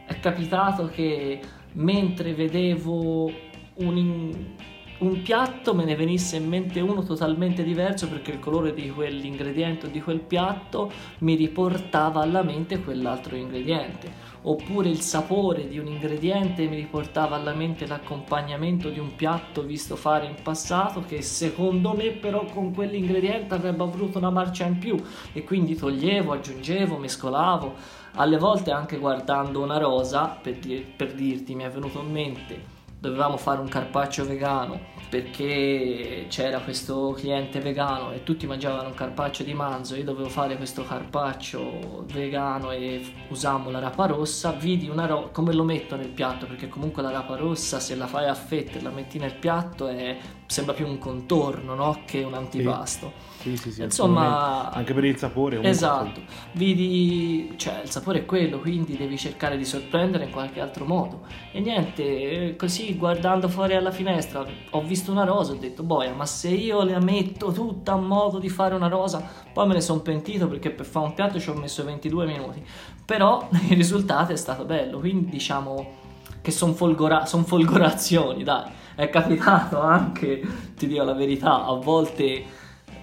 [0.07, 1.39] è capitato che
[1.73, 3.31] mentre vedevo
[3.75, 4.55] un.
[4.97, 9.87] Un piatto me ne venisse in mente uno totalmente diverso perché il colore di quell'ingrediente
[9.87, 14.33] o di quel piatto mi riportava alla mente quell'altro ingrediente.
[14.43, 19.97] Oppure il sapore di un ingrediente mi riportava alla mente l'accompagnamento di un piatto visto
[19.97, 24.97] fare in passato che secondo me però con quell'ingrediente avrebbe avuto una marcia in più.
[25.33, 27.75] E quindi toglievo, aggiungevo, mescolavo
[28.17, 32.74] alle volte anche guardando una rosa per, dir- per dirti mi è venuto in mente
[33.09, 39.45] dovevamo fare un carpaccio vegano perché c'era questo cliente vegano e tutti mangiavano un carpaccio
[39.45, 45.07] di manzo, io dovevo fare questo carpaccio vegano e usammo la rapa rossa, vidi una
[45.07, 48.35] rosa, come lo metto nel piatto, perché comunque la rapa rossa se la fai a
[48.35, 52.03] fette e la metti nel piatto è, sembra più un contorno no?
[52.05, 53.33] che un antipasto.
[53.41, 53.83] Sì, sì, sì.
[53.83, 55.61] Insomma, anche per il sapore.
[55.63, 60.87] Esatto, vidi, cioè il sapore è quello, quindi devi cercare di sorprendere in qualche altro
[60.87, 61.27] modo.
[61.53, 66.25] E niente, così guardando fuori alla finestra ho visto una rosa, ho detto, boia, ma
[66.25, 70.01] se io la metto tutta a modo di fare una rosa, poi me ne sono
[70.01, 72.65] pentito perché per fare un piatto ci ho messo 22 minuti.
[73.05, 76.03] Però il risultato è stato bello, quindi diciamo
[76.41, 78.83] che sono folgora- son folgorazioni, dai.
[78.97, 80.41] È capitato anche,
[80.77, 82.45] ti dico la verità, a volte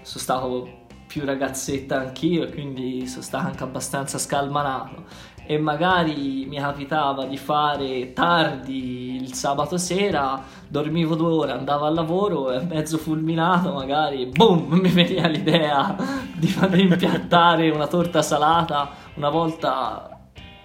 [0.04, 0.70] sono stato
[1.06, 5.04] più ragazzetta anch'io, quindi sono stato anche abbastanza scalmanato.
[5.46, 11.94] E magari mi capitava di fare tardi il sabato sera, dormivo due ore, andavo al
[11.94, 15.94] lavoro e mezzo fulminato, magari boom, mi veniva l'idea
[16.34, 18.92] di far impiattare una torta salata.
[19.16, 20.22] Una volta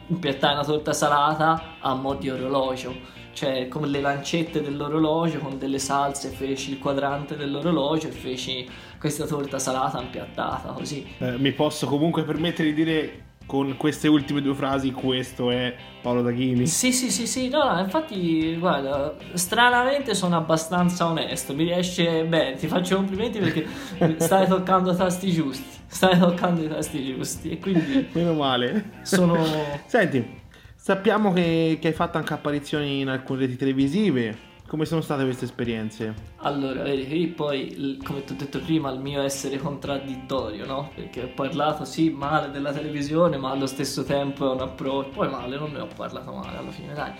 [0.07, 5.79] impiattai una torta salata a mo' di orologio cioè con le lancette dell'orologio, con delle
[5.79, 8.67] salse, feci il quadrante dell'orologio e feci
[8.99, 11.07] questa torta salata impiattata così.
[11.19, 16.23] Eh, mi posso comunque permettere di dire con queste ultime due frasi questo è Paolo
[16.23, 16.67] Daghini.
[16.67, 22.57] Sì, sì, sì, sì, no, no, infatti, guarda, stranamente sono abbastanza onesto, mi riesce bene,
[22.57, 23.67] ti faccio complimenti perché
[24.17, 28.09] stai toccando tasti giusti, stai toccando i tasti giusti e quindi...
[28.13, 28.93] Meno male.
[29.03, 29.45] Sono...
[29.85, 30.45] Senti,
[30.87, 34.39] Sappiamo che, che, hai fatto anche apparizioni in alcune reti televisive.
[34.69, 36.15] Come sono state queste esperienze?
[36.37, 40.93] Allora, vedi, poi, come ti ho detto prima, il mio essere contraddittorio, no?
[40.95, 45.09] Perché ho parlato sì male della televisione, ma allo stesso tempo è un approccio.
[45.09, 47.11] Poi male, non ne ho parlato male alla fine, dai.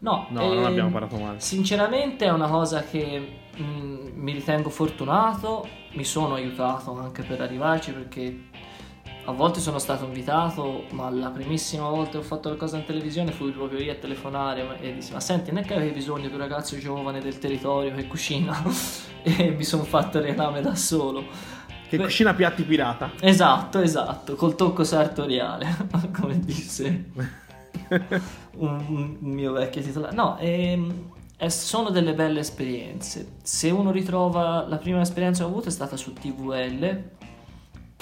[0.00, 1.38] No, no ehm, non abbiamo parlato male.
[1.38, 7.40] Sinceramente è una cosa che mh, mm, mi ritengo fortunato, mi sono aiutato anche per
[7.40, 8.50] arrivarci perché
[9.24, 13.30] a volte sono stato invitato, ma la primissima volta che ho fatto qualcosa in televisione
[13.30, 16.34] fui proprio io a telefonare e dissi: Ma senti, non è che avevi bisogno di
[16.34, 18.60] un ragazzo giovane del territorio che cucina?
[19.22, 21.24] e mi sono fatto reclame da solo.
[21.88, 23.12] Che Beh, cucina piatti pirata.
[23.20, 25.68] Esatto, esatto, col tocco sartoriale,
[26.18, 27.10] come disse
[28.56, 30.16] un, un, mio vecchio titolare.
[30.16, 31.10] No, ehm,
[31.46, 33.34] sono delle belle esperienze.
[33.42, 37.20] Se uno ritrova la prima esperienza che ho avuto è stata su TVL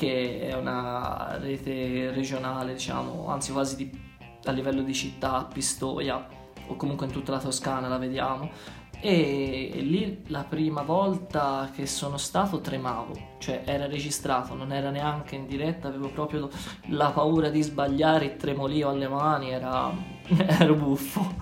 [0.00, 3.90] che è una rete regionale, diciamo, anzi quasi di,
[4.44, 6.26] a livello di città, Pistoia,
[6.68, 8.50] o comunque in tutta la Toscana la vediamo.
[9.02, 15.36] E lì la prima volta che sono stato tremavo, cioè era registrato, non era neanche
[15.36, 16.48] in diretta, avevo proprio
[16.88, 19.92] la paura di sbagliare, il tremolio alle mani, era,
[20.60, 21.34] ero buffo.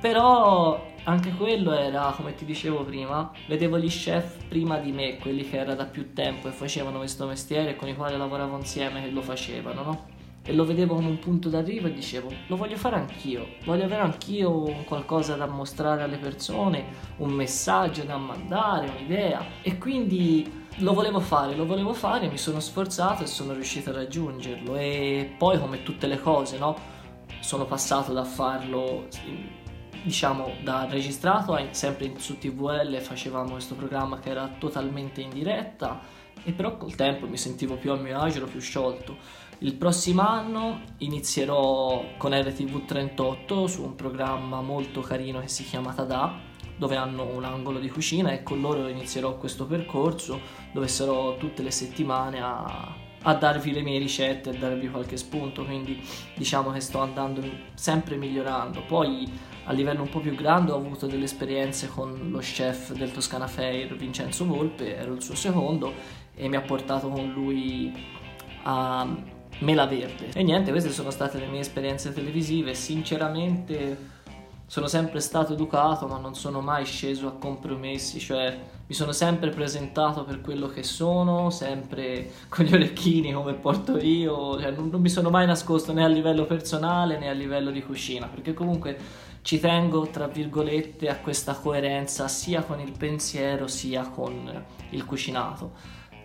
[0.00, 5.48] Però anche quello era, come ti dicevo prima, vedevo gli chef prima di me, quelli
[5.48, 9.02] che era da più tempo e facevano questo mestiere e con i quali lavoravo insieme
[9.02, 10.18] che lo facevano, no?
[10.42, 14.00] E lo vedevo come un punto d'arrivo e dicevo, lo voglio fare anch'io, voglio avere
[14.00, 16.84] anch'io qualcosa da mostrare alle persone,
[17.18, 19.44] un messaggio da mandare, un'idea.
[19.62, 23.92] E quindi lo volevo fare, lo volevo fare, mi sono sforzato e sono riuscito a
[23.92, 24.76] raggiungerlo.
[24.76, 26.74] E poi come tutte le cose, no?
[27.40, 29.08] Sono passato da farlo
[30.02, 36.00] diciamo da registrato sempre su TVL facevamo questo programma che era totalmente in diretta
[36.42, 39.16] e però col tempo mi sentivo più a mio agio, ero più sciolto.
[39.58, 45.92] Il prossimo anno inizierò con RTV 38 su un programma molto carino che si chiama
[45.92, 50.40] Tada dove hanno un angolo di cucina e con loro inizierò questo percorso
[50.72, 55.66] dove sarò tutte le settimane a, a darvi le mie ricette e darvi qualche spunto
[55.66, 56.02] quindi
[56.34, 57.42] diciamo che sto andando
[57.74, 59.30] sempre migliorando poi
[59.70, 63.46] a livello un po' più grande ho avuto delle esperienze con lo chef del Toscana
[63.46, 65.92] Fair Vincenzo Volpe, ero il suo secondo
[66.34, 67.94] e mi ha portato con lui
[68.64, 69.06] a
[69.60, 70.30] Mela Verde.
[70.34, 74.18] E niente, queste sono state le mie esperienze televisive, sinceramente
[74.66, 79.50] sono sempre stato educato, ma non sono mai sceso a compromessi, cioè mi sono sempre
[79.50, 85.00] presentato per quello che sono, sempre con gli orecchini come porto io, cioè non, non
[85.00, 89.28] mi sono mai nascosto né a livello personale né a livello di cucina, perché comunque
[89.42, 95.72] ci tengo, tra virgolette, a questa coerenza sia con il pensiero sia con il cucinato.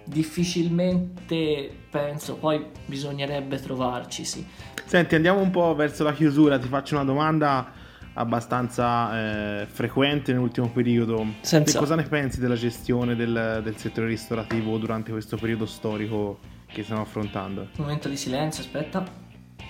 [0.04, 4.46] Difficilmente penso, poi bisognerebbe trovarci, sì.
[4.86, 7.72] Senti, andiamo un po' verso la chiusura, ti faccio una domanda
[8.14, 11.26] abbastanza eh, frequente nell'ultimo periodo.
[11.42, 11.80] Senza...
[11.80, 17.02] cosa ne pensi della gestione del, del, settore ristorativo durante questo periodo storico che stiamo
[17.02, 17.62] affrontando?
[17.62, 19.04] Un momento di silenzio, aspetta.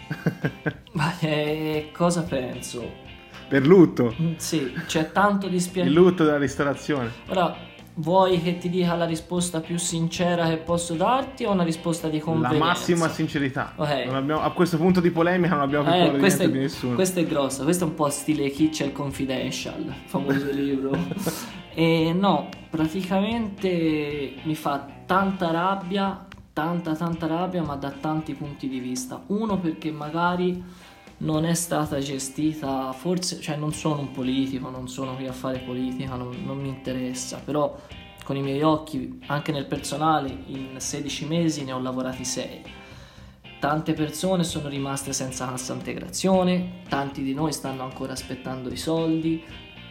[0.93, 3.04] Ma eh, cosa penso?
[3.47, 4.15] Per lutto.
[4.37, 5.93] Sì, c'è tanto dispiacere.
[5.93, 7.11] Il lutto della ristorazione.
[7.27, 7.55] Ora,
[7.97, 12.19] Vuoi che ti dica la risposta più sincera che posso darti o una risposta di
[12.19, 12.59] convenienza?
[12.59, 13.71] La massima sincerità.
[13.73, 14.09] Okay.
[14.09, 16.95] Abbiamo, a questo punto di polemica non abbiamo più eh, paura di, di nessuno.
[16.95, 20.91] Questa è grossa, questo è un po' stile Kitchen Confidential, famoso libro.
[21.73, 28.79] e no, praticamente mi fa tanta rabbia, tanta tanta rabbia, ma da tanti punti di
[28.79, 29.23] vista.
[29.27, 30.61] Uno perché magari
[31.17, 35.59] non è stata gestita, forse, cioè non sono un politico, non sono qui a fare
[35.59, 37.77] politica, non, non mi interessa, però
[38.23, 42.61] con i miei occhi, anche nel personale, in 16 mesi ne ho lavorati 6.
[43.59, 49.43] Tante persone sono rimaste senza cassa integrazione, tanti di noi stanno ancora aspettando i soldi,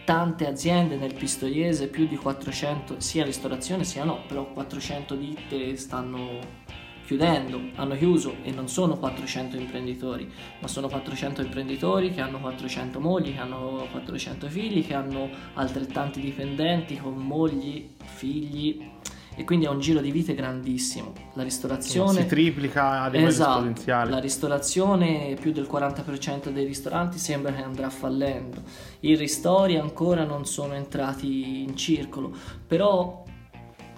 [0.05, 6.62] tante aziende nel Pistoiese, più di 400, sia ristorazione sia no, però 400 ditte stanno
[7.05, 10.30] chiudendo, hanno chiuso e non sono 400 imprenditori,
[10.61, 16.20] ma sono 400 imprenditori che hanno 400 mogli, che hanno 400 figli, che hanno altrettanti
[16.20, 18.92] dipendenti con mogli, figli
[19.36, 21.12] e quindi è un giro di vite grandissimo.
[21.34, 24.11] La ristorazione si triplica a livello esatto, esponenziale.
[24.11, 28.62] La ristorazione, più del 40% dei ristoranti sembra che andrà fallendo.
[29.00, 32.32] I ristori ancora non sono entrati in circolo,
[32.66, 33.24] però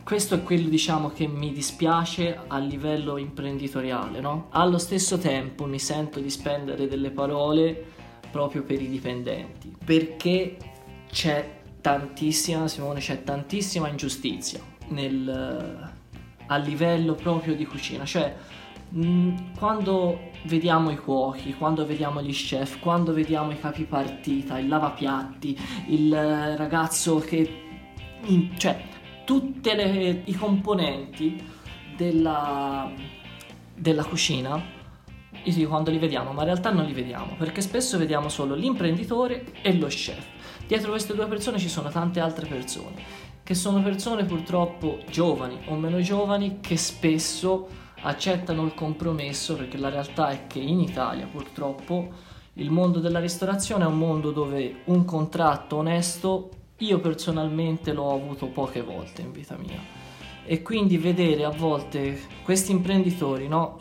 [0.06, 4.46] questo è quello diciamo che mi dispiace a livello imprenditoriale, no?
[4.50, 7.86] Allo stesso tempo mi sento di spendere delle parole
[8.30, 10.58] proprio per i dipendenti, perché
[11.10, 15.90] c'è tantissima, Simone, c'è tantissima ingiustizia nel,
[16.46, 18.32] a livello proprio di cucina, cioè
[19.58, 25.58] quando vediamo i cuochi, quando vediamo gli chef, quando vediamo i capi partita, il lavapiatti,
[25.88, 27.62] il ragazzo che...
[28.28, 28.94] In, cioè,
[29.26, 29.70] tutti
[30.24, 31.44] i componenti
[31.96, 32.88] della,
[33.74, 34.62] della cucina,
[35.66, 39.76] quando li vediamo, ma in realtà non li vediamo, perché spesso vediamo solo l'imprenditore e
[39.76, 40.24] lo chef.
[40.66, 42.94] Dietro queste due persone ci sono tante altre persone,
[43.42, 47.66] che sono persone purtroppo giovani o meno giovani che spesso
[48.02, 52.08] accettano il compromesso, perché la realtà è che in Italia purtroppo
[52.54, 58.46] il mondo della ristorazione è un mondo dove un contratto onesto io personalmente l'ho avuto
[58.46, 59.80] poche volte in vita mia
[60.44, 63.78] e quindi vedere a volte questi imprenditori, no?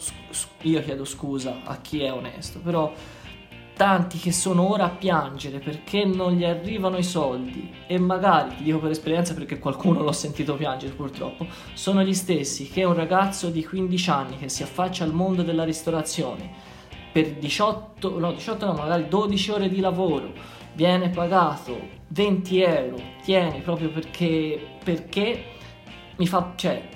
[0.62, 2.91] Io chiedo scusa a chi è onesto, però
[3.76, 8.64] tanti che sono ora a piangere perché non gli arrivano i soldi e magari, ti
[8.64, 13.50] dico per esperienza perché qualcuno l'ho sentito piangere purtroppo, sono gli stessi che un ragazzo
[13.50, 16.50] di 15 anni che si affaccia al mondo della ristorazione
[17.12, 20.34] per 18, no 18 no, magari 12 ore di lavoro,
[20.76, 21.78] viene pagato
[22.09, 25.43] 20 euro, tieni proprio perché, perché
[26.17, 26.89] mi fa, cioè,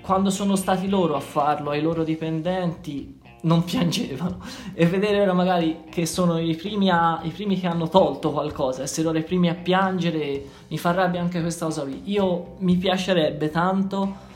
[0.00, 4.38] quando sono stati loro a farlo ai loro dipendenti non piangevano
[4.74, 8.82] e vedere ora magari che sono i primi, a, i primi che hanno tolto qualcosa,
[8.82, 12.02] essere ora i primi a piangere, mi fa rabbia anche questa cosa qui.
[12.06, 14.30] Io mi piacerebbe tanto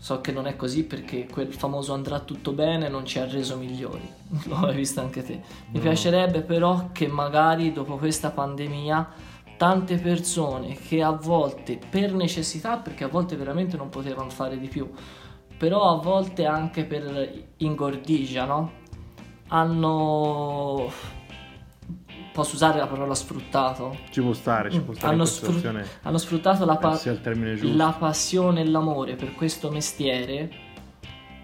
[0.00, 3.56] So che non è così perché quel famoso andrà tutto bene non ci ha reso
[3.56, 4.08] migliori,
[4.46, 5.40] lo hai visto anche te.
[5.70, 5.80] Mi no.
[5.80, 9.08] piacerebbe però che magari dopo questa pandemia
[9.56, 14.68] tante persone che a volte per necessità, perché a volte veramente non potevano fare di
[14.68, 14.88] più,
[15.58, 18.70] però a volte anche per ingordigia, no?
[19.48, 20.90] Hanno
[22.32, 23.96] posso usare la parola sfruttato?
[24.10, 25.12] Ci può stare, ci può stare.
[25.12, 25.52] Hanno, sfru-
[26.02, 26.88] hanno sfruttato la, pa-
[27.74, 30.66] la passione e l'amore per questo mestiere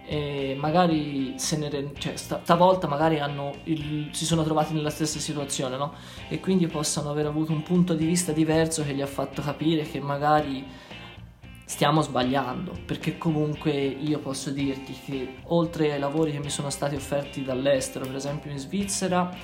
[0.06, 5.18] e magari se ne re- cioè, stavolta magari hanno il- si sono trovati nella stessa
[5.18, 5.94] situazione, no?
[6.28, 9.82] E quindi possano aver avuto un punto di vista diverso che gli ha fatto capire
[9.82, 10.64] che magari
[11.66, 16.94] stiamo sbagliando, perché comunque io posso dirti che oltre ai lavori che mi sono stati
[16.94, 19.34] offerti dall'estero, per esempio in Svizzera,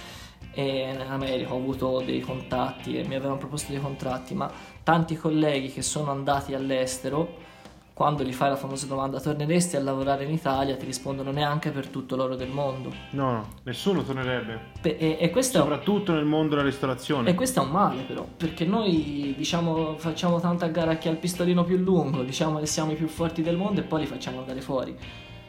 [0.52, 4.50] e in America ho avuto dei contatti e mi avevano proposto dei contratti, ma
[4.82, 7.48] tanti colleghi che sono andati all'estero
[7.92, 11.88] quando gli fai la famosa domanda torneresti a lavorare in Italia ti rispondono neanche per
[11.88, 12.90] tutto l'oro del mondo.
[13.10, 14.58] No, no, nessuno tornerebbe.
[14.80, 17.28] Pe- e, e questo è un- Soprattutto nel mondo della ristorazione.
[17.28, 21.10] e questo è un male però, perché noi diciamo facciamo tanta gara a chi ha
[21.10, 24.06] il pistolino più lungo, diciamo che siamo i più forti del mondo e poi li
[24.06, 24.96] facciamo andare fuori.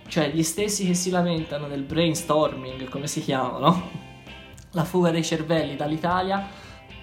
[0.09, 4.09] Cioè gli stessi che si lamentano del brainstorming, come si chiama, no?
[4.71, 6.47] La fuga dei cervelli dall'Italia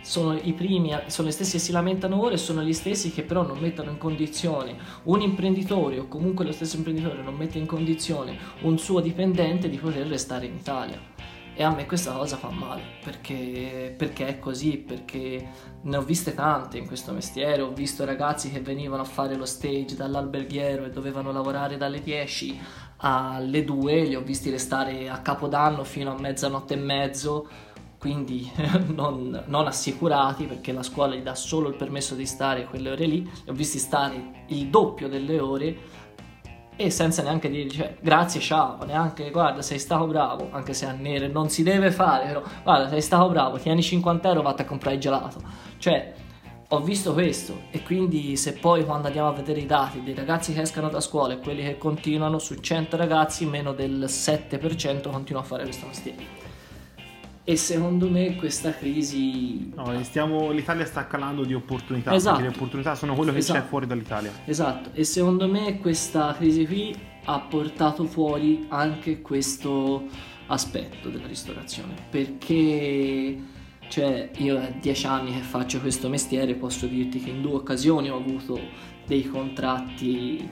[0.01, 3.23] sono i primi, sono gli stessi che si lamentano ora e sono gli stessi che
[3.23, 7.67] però non mettono in condizione un imprenditore o comunque lo stesso imprenditore non mette in
[7.67, 10.99] condizione un suo dipendente di poter restare in Italia.
[11.55, 15.49] E a me questa cosa fa male perché, perché è così, perché
[15.83, 17.63] ne ho viste tante in questo mestiere.
[17.63, 22.61] Ho visto ragazzi che venivano a fare lo stage dall'alberghiero e dovevano lavorare dalle 10
[22.99, 27.49] alle 2, li ho visti restare a capodanno fino a mezzanotte e mezzo,
[27.99, 28.51] quindi
[28.95, 33.07] non, non assicurati perché la scuola gli dà solo il permesso di stare quelle ore
[33.07, 33.23] lì.
[33.23, 35.77] Li ho visti stare il doppio delle ore
[36.81, 40.93] e senza neanche dire cioè, grazie, ciao, neanche guarda sei stato bravo, anche se a
[40.93, 44.65] nere non si deve fare, però guarda sei stato bravo, tieni 50 euro, vatti a
[44.65, 45.41] comprare il gelato.
[45.79, 46.15] Cioè,
[46.71, 50.53] ho visto questo e quindi se poi quando andiamo a vedere i dati dei ragazzi
[50.53, 55.41] che escano da scuola e quelli che continuano, su 100 ragazzi meno del 7% continua
[55.41, 56.47] a fare questo mestiere.
[57.43, 59.73] E secondo me questa crisi...
[59.75, 62.13] No, stiamo- l'Italia sta calando di opportunità.
[62.13, 62.37] Esatto.
[62.37, 63.59] perché Le opportunità sono quello che Esatto.
[63.61, 64.31] c'è fuori dall'Italia.
[64.45, 66.95] Esatto, e secondo me questa crisi qui
[67.25, 70.05] ha portato fuori anche questo
[70.49, 73.39] aspetto della ristorazione, perché
[73.89, 78.11] cioè, io è dieci anni che faccio questo mestiere, posso dirti che in due occasioni
[78.11, 78.61] ho avuto
[79.07, 80.49] dei contratti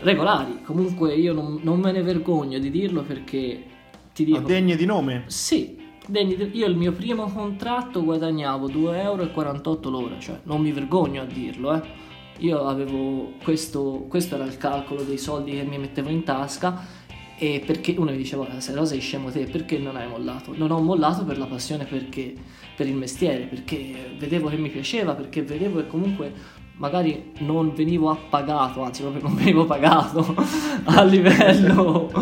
[0.00, 3.64] regolari, comunque io non, non me ne vergogno di dirlo perché
[4.12, 4.40] ti dico...
[4.40, 5.24] Ma degne di nome?
[5.26, 10.72] Sì, degni di- io il mio primo contratto guadagnavo 2,48 euro l'ora, cioè non mi
[10.72, 12.10] vergogno a dirlo, eh.
[12.38, 17.01] Io avevo questo, questo era il calcolo dei soldi che mi mettevo in tasca
[17.42, 20.54] e perché uno mi diceva "Guarda, se Rosa sei scemo te, perché non hai mollato?
[20.56, 22.32] Non ho mollato per la passione perché,
[22.76, 26.32] per il mestiere, perché vedevo che mi piaceva, perché vedevo che comunque
[26.76, 30.36] magari non venivo appagato, anzi proprio non venivo pagato
[30.84, 32.12] a livello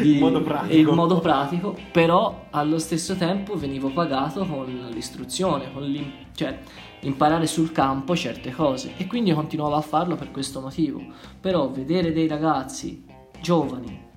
[0.00, 0.74] di, In modo pratico.
[0.74, 6.58] in modo pratico, però allo stesso tempo venivo pagato con l'istruzione, con cioè
[7.00, 11.04] imparare sul campo certe cose e quindi continuavo a farlo per questo motivo.
[11.38, 13.04] Però vedere dei ragazzi
[13.42, 14.10] giovani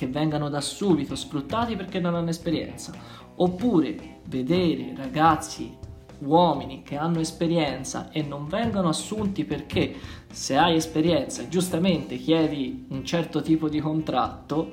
[0.00, 2.90] che vengano da subito sfruttati perché non hanno esperienza,
[3.34, 5.76] oppure vedere ragazzi
[6.20, 9.94] uomini che hanno esperienza e non vengono assunti perché
[10.32, 14.72] se hai esperienza giustamente chiedi un certo tipo di contratto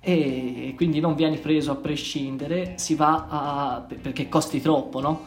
[0.00, 5.26] e quindi non vieni preso a prescindere, si va a perché costi troppo, no?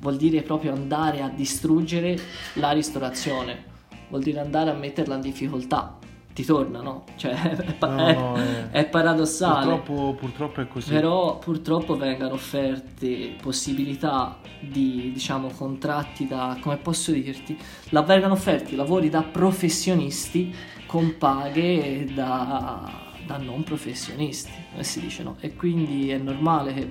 [0.00, 2.18] Vuol dire proprio andare a distruggere
[2.54, 3.64] la ristorazione,
[4.08, 5.98] vuol dire andare a metterla in difficoltà.
[6.38, 7.02] Ti torna, no?
[7.16, 9.74] Cioè, è, pa- No, no, è- è paradossale.
[9.80, 10.92] Purtroppo, purtroppo è così.
[10.92, 17.58] Però purtroppo vengono offerte possibilità di, diciamo, contratti da, come posso dirti,
[17.88, 20.54] la, vengono offerti lavori da professionisti
[20.86, 22.88] con paghe da,
[23.26, 25.38] da non professionisti, come si dice, no?
[25.40, 26.88] E quindi è normale che,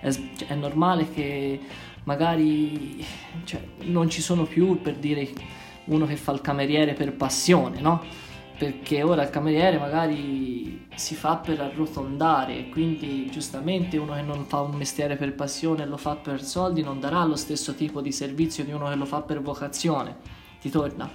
[0.00, 1.60] è, cioè, è normale che
[2.02, 3.06] magari
[3.44, 5.28] cioè, non ci sono più, per dire,
[5.84, 8.28] uno che fa il cameriere per passione, no?
[8.60, 14.44] Perché ora il cameriere magari si fa per arrotondare e quindi giustamente uno che non
[14.44, 18.02] fa un mestiere per passione e lo fa per soldi non darà lo stesso tipo
[18.02, 20.16] di servizio di uno che lo fa per vocazione
[20.60, 21.10] ti torna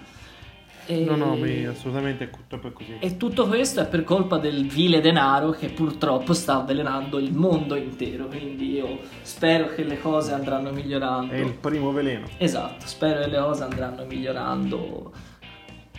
[0.88, 2.30] e, No, no, beh, assolutamente è
[2.74, 2.98] così.
[3.00, 7.76] e tutto questo è per colpa del vile denaro che purtroppo sta avvelenando il mondo
[7.76, 12.26] intero quindi io spero che le cose andranno migliorando È il primo veleno.
[12.38, 15.34] Esatto, spero che le cose andranno migliorando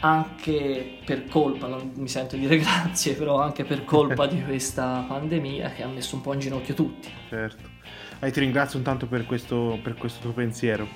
[0.01, 5.71] anche per colpa, non mi sento dire grazie, però anche per colpa di questa pandemia
[5.71, 7.09] che ha messo un po' in ginocchio tutti.
[7.29, 7.75] Certo.
[8.21, 10.87] Eh, ti ringrazio intanto per questo, per questo tuo pensiero.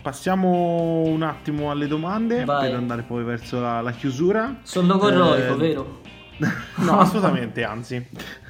[0.00, 2.68] Passiamo un attimo alle domande Vai.
[2.70, 4.56] per andare poi verso la, la chiusura.
[4.62, 6.00] Sono logorroico, Eh, vero?
[6.76, 8.04] No, assolutamente, anzi.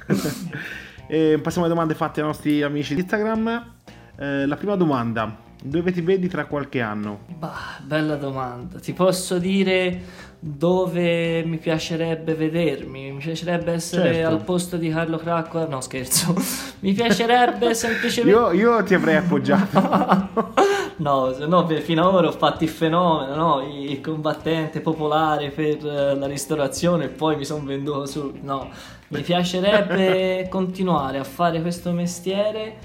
[1.05, 3.73] E passiamo alle domande fatte ai nostri amici di Instagram.
[4.17, 7.19] Eh, la prima domanda, dove ti vedi tra qualche anno?
[7.37, 8.79] Bah, bella domanda.
[8.79, 10.01] Ti posso dire
[10.37, 13.13] dove mi piacerebbe vedermi?
[13.13, 14.27] Mi piacerebbe essere Certo.
[14.27, 15.65] al posto di Carlo Cracco?
[15.65, 16.35] No, scherzo.
[16.81, 18.37] Mi piacerebbe semplicemente...
[18.37, 20.61] Io, io ti avrei appoggiato.
[20.95, 23.67] No, no fino ad ora ho fatto il fenomeno, no?
[23.67, 28.31] il combattente popolare per eh, la ristorazione e poi mi sono venduto su...
[28.41, 28.69] No,
[29.07, 32.77] mi piacerebbe continuare a fare questo mestiere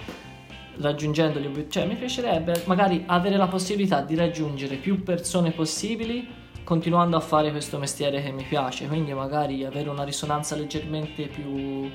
[0.80, 6.46] raggiungendo gli obiettivi, cioè mi piacerebbe magari avere la possibilità di raggiungere più persone possibili
[6.64, 11.90] continuando a fare questo mestiere che mi piace, quindi magari avere una risonanza leggermente più,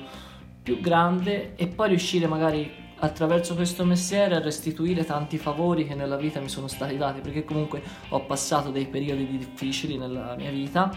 [0.62, 6.16] più grande e poi riuscire magari attraverso questo mestiere a restituire tanti favori che nella
[6.16, 10.92] vita mi sono stati dati, perché comunque ho passato dei periodi difficili nella mia vita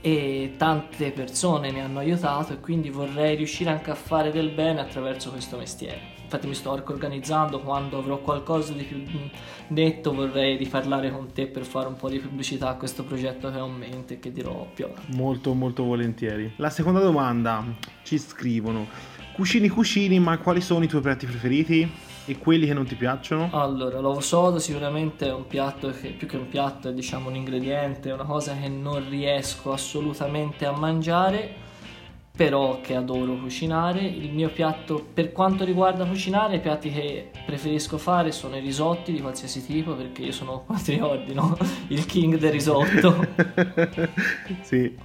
[0.00, 4.80] e tante persone mi hanno aiutato e quindi vorrei riuscire anche a fare del bene
[4.80, 6.13] attraverso questo mestiere.
[6.34, 9.04] Infatti mi sto organizzando, quando avrò qualcosa di più
[9.68, 13.60] netto vorrei riparlare con te per fare un po' di pubblicità a questo progetto che
[13.60, 15.14] ho in mente e che dirò più avanti.
[15.14, 16.52] Molto molto volentieri.
[16.56, 17.64] La seconda domanda,
[18.02, 18.88] ci scrivono,
[19.32, 21.88] cucini cucini ma quali sono i tuoi piatti preferiti?
[22.26, 23.50] E quelli che non ti piacciono?
[23.52, 27.36] Allora, l'uovo sodo sicuramente è un piatto che più che un piatto è diciamo un
[27.36, 31.54] ingrediente, è una cosa che non riesco assolutamente a mangiare,
[32.36, 34.00] però che adoro cucinare.
[34.00, 39.12] Il mio piatto, per quanto riguarda cucinare, i piatti che preferisco fare sono i risotti
[39.12, 41.56] di qualsiasi tipo, perché io sono, come ti ricordi, no?
[41.88, 43.26] Il king del risotto.
[44.62, 44.96] sì.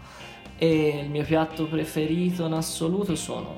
[0.57, 3.57] E il mio piatto preferito in assoluto sono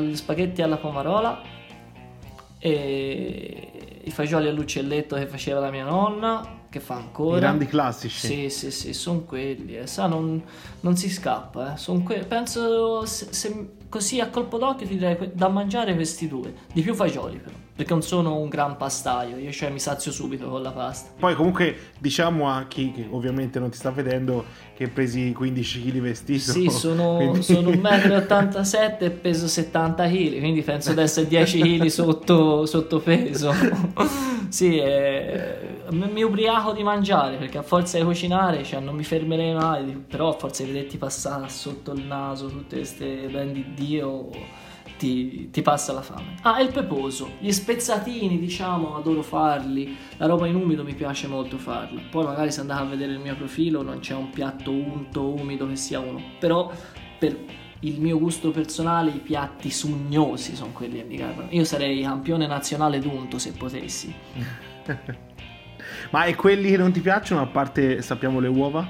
[0.00, 1.42] gli spaghetti alla pomarola
[2.58, 7.36] e i fagioli all'uccelletto che faceva la mia nonna, che fa ancora.
[7.36, 8.26] I grandi classici.
[8.26, 9.76] Sì, sì, sì, sono quelli.
[9.76, 9.86] Eh.
[9.86, 10.42] Sa, non,
[10.80, 11.74] non, si scappa.
[11.74, 12.02] Eh.
[12.02, 16.54] Que- penso se, se, così a colpo d'occhio ti direi da mangiare questi due.
[16.72, 20.46] Di più fagioli però perché non sono un gran pastaio, io cioè mi sazio subito
[20.48, 21.10] con la pasta.
[21.18, 24.44] Poi comunque diciamo a chi che ovviamente non ti sta vedendo
[24.76, 26.52] che presi 15 kg vestito.
[26.52, 27.42] Sì, sono, quindi...
[27.42, 32.98] sono 1,87 m e peso 70 kg, quindi penso di essere 10 kg sotto, sotto
[33.00, 33.54] peso.
[34.48, 35.58] sì, è...
[35.90, 40.28] mi ubriaco di mangiare perché a forza di cucinare cioè, non mi fermerei mai, però
[40.28, 44.60] a forza di vederti passare sotto il naso tutte queste ben di Dio
[45.02, 46.36] ti, ti, passa la fame.
[46.42, 47.32] Ah, e il peposo.
[47.40, 49.96] Gli spezzatini, diciamo, adoro farli.
[50.18, 52.00] La roba in umido mi piace molto farla.
[52.08, 55.66] Poi magari se andate a vedere il mio profilo non c'è un piatto unto, umido
[55.66, 56.22] che sia uno.
[56.38, 56.70] Però
[57.18, 57.36] per
[57.80, 61.48] il mio gusto personale i piatti sugnosi sono quelli che mi garrano.
[61.50, 64.14] Io sarei campione nazionale d'unto se potessi.
[66.10, 68.86] Ma e quelli che non ti piacciono, a parte sappiamo le uova?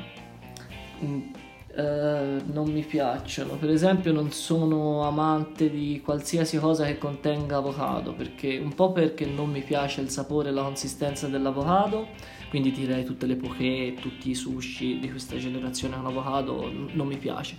[1.03, 1.41] Mm
[1.75, 3.55] eh, non mi piacciono.
[3.55, 9.25] Per esempio, non sono amante di qualsiasi cosa che contenga avocado, perché un po' perché
[9.27, 12.09] non mi piace il sapore e la consistenza dell'avocado,
[12.51, 17.17] quindi direi tutte le poké, tutti i sushi di questa generazione con avocado non mi
[17.17, 17.57] piace.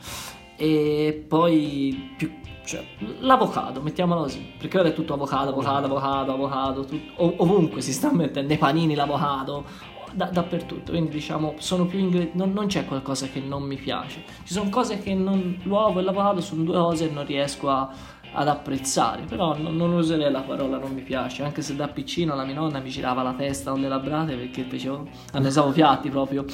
[0.55, 2.31] E poi più,
[2.63, 2.85] cioè,
[3.19, 8.13] l'avocado, mettiamolo così, perché ora è tutto avocado, avocado, avocado, avocado, tutto, ovunque si sta
[8.13, 9.65] mettendo nei panini l'avocado,
[10.13, 10.91] da, dappertutto.
[10.91, 12.37] Quindi diciamo, sono più ingredienti.
[12.37, 14.23] Non, non, c'è qualcosa che non mi piace.
[14.43, 15.59] Ci sono cose che non.
[15.63, 17.89] L'uovo e l'avocado sono due cose che non riesco a,
[18.33, 19.23] ad apprezzare.
[19.23, 21.43] Però non, non, userei la parola non mi piace.
[21.43, 24.63] Anche se da piccino la mia nonna mi girava la testa con le labrate perché
[24.63, 25.07] facevo.
[25.33, 26.45] Annesavo piatti proprio.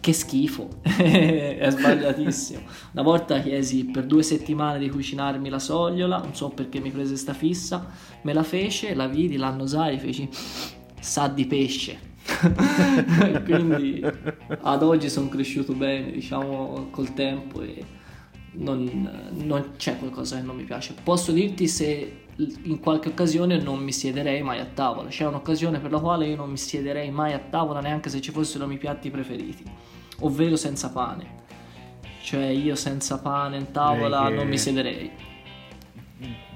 [0.00, 0.68] Che schifo.
[0.82, 2.60] È sbagliatissimo.
[2.92, 6.18] Una volta chiesi per due settimane di cucinarmi la sogliola.
[6.18, 7.86] Non so perché mi prese sta fissa.
[8.22, 10.28] Me la fece, la vidi, l'annusai, feci.
[11.00, 12.12] Sa di pesce
[13.44, 14.02] quindi
[14.62, 17.84] ad oggi sono cresciuto bene, diciamo, col tempo e
[18.52, 20.94] non, non, c'è qualcosa che non mi piace.
[21.02, 25.08] Posso dirti se in qualche occasione non mi siederei mai a tavola.
[25.08, 28.30] C'è un'occasione per la quale io non mi siederei mai a tavola neanche se ci
[28.30, 29.62] fossero i miei piatti preferiti,
[30.20, 31.42] ovvero senza pane.
[32.22, 34.34] Cioè io senza pane in tavola che...
[34.34, 35.10] non mi siederei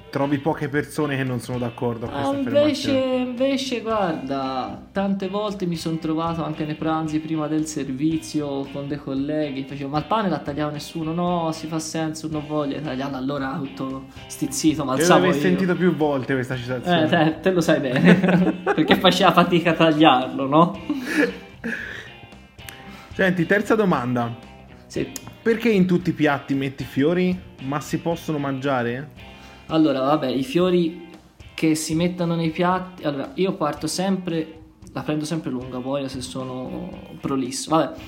[0.09, 5.65] trovi poche persone che non sono d'accordo a questa ah, invece, invece, guarda, tante volte
[5.65, 10.05] mi sono trovato anche nei pranzi prima del servizio con dei colleghi, facevo, ma il
[10.05, 11.13] pane l'ha tagliato nessuno?
[11.13, 15.25] No, si fa senso, non voglio tagliarlo, allora tutto stizzito, ma alzavo io.
[15.27, 17.03] l'avevo sentito più volte questa citazione.
[17.03, 18.15] Eh, te, te lo sai bene,
[18.63, 20.79] perché faceva fatica a tagliarlo, no?
[23.13, 24.33] Senti, terza domanda.
[24.87, 25.11] Sì.
[25.41, 29.28] Perché in tutti i piatti metti fiori, ma si possono mangiare?
[29.69, 31.07] Allora, vabbè, i fiori
[31.53, 33.03] che si mettono nei piatti.
[33.03, 34.57] Allora, io parto sempre.
[34.93, 36.89] La prendo sempre lunga, poi se sono
[37.19, 37.69] prolisso.
[37.69, 37.99] Vabbè,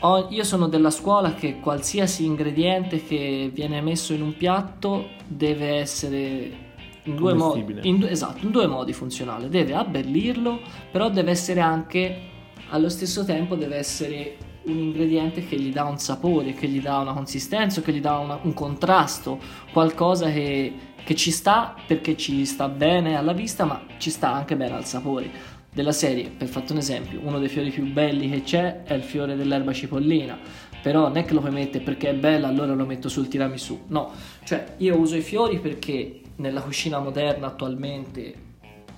[0.00, 5.76] ho, io sono della scuola che qualsiasi ingrediente che viene messo in un piatto deve
[5.76, 6.60] essere
[7.02, 7.76] in due modi.
[7.82, 9.48] In, esatto, in due modi funzionale.
[9.48, 10.60] Deve abbellirlo,
[10.90, 12.30] però deve essere anche
[12.70, 16.98] allo stesso tempo deve essere un ingrediente che gli dà un sapore, che gli dà
[16.98, 19.38] una consistenza, che gli dà una, un contrasto,
[19.72, 24.56] qualcosa che che ci sta perché ci sta bene alla vista, ma ci sta anche
[24.56, 25.50] bene al sapore.
[25.72, 29.02] Della serie, per fatto un esempio, uno dei fiori più belli che c'è è il
[29.02, 30.38] fiore dell'erba cipollina,
[30.82, 33.84] però non è che lo puoi mettere perché è bella, allora lo metto sul tiramisù.
[33.86, 34.10] No,
[34.44, 38.34] cioè io uso i fiori perché nella cucina moderna attualmente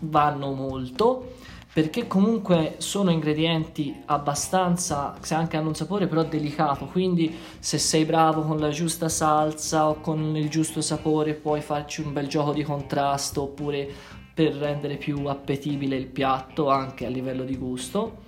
[0.00, 1.36] vanno molto,
[1.74, 8.04] perché comunque sono ingredienti abbastanza, se anche hanno un sapore però delicato, quindi se sei
[8.04, 12.52] bravo con la giusta salsa o con il giusto sapore puoi farci un bel gioco
[12.52, 13.92] di contrasto oppure
[14.32, 18.22] per rendere più appetibile il piatto anche a livello di gusto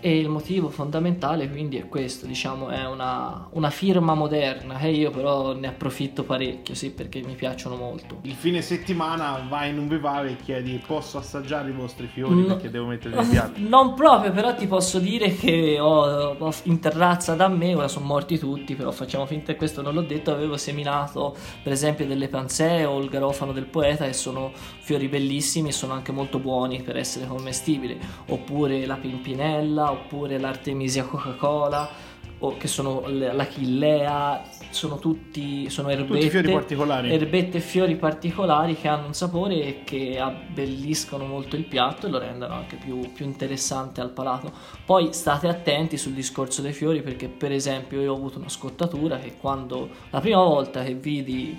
[0.00, 5.10] e il motivo fondamentale quindi è questo, diciamo, è una, una, firma moderna e io
[5.10, 8.18] però ne approfitto parecchio, sì, perché mi piacciono molto.
[8.22, 12.46] Il fine settimana vai in un vivale e chiedi posso assaggiare i vostri fiori no,
[12.46, 13.64] perché devo metterli nei piatti?
[13.76, 18.06] Non proprio, però ti posso dire che ho, ho in terrazza da me, ora sono
[18.06, 22.28] morti tutti, però facciamo finta che questo non l'ho detto, avevo seminato per esempio delle
[22.28, 24.52] panzee o il garofano del poeta e sono
[24.86, 31.02] fiori bellissimi e sono anche molto buoni per essere commestibili, oppure la pimpinella oppure l'Artemisia
[31.02, 31.90] Coca-Cola
[32.38, 37.12] o che sono la chillea, sono tutti sono erbette, tutti fiori particolari.
[37.12, 42.10] erbette e fiori particolari che hanno un sapore e che abbelliscono molto il piatto e
[42.10, 44.52] lo rendono anche più, più interessante al palato.
[44.84, 49.18] Poi state attenti sul discorso dei fiori perché per esempio io ho avuto una scottatura
[49.18, 51.58] che quando la prima volta che vidi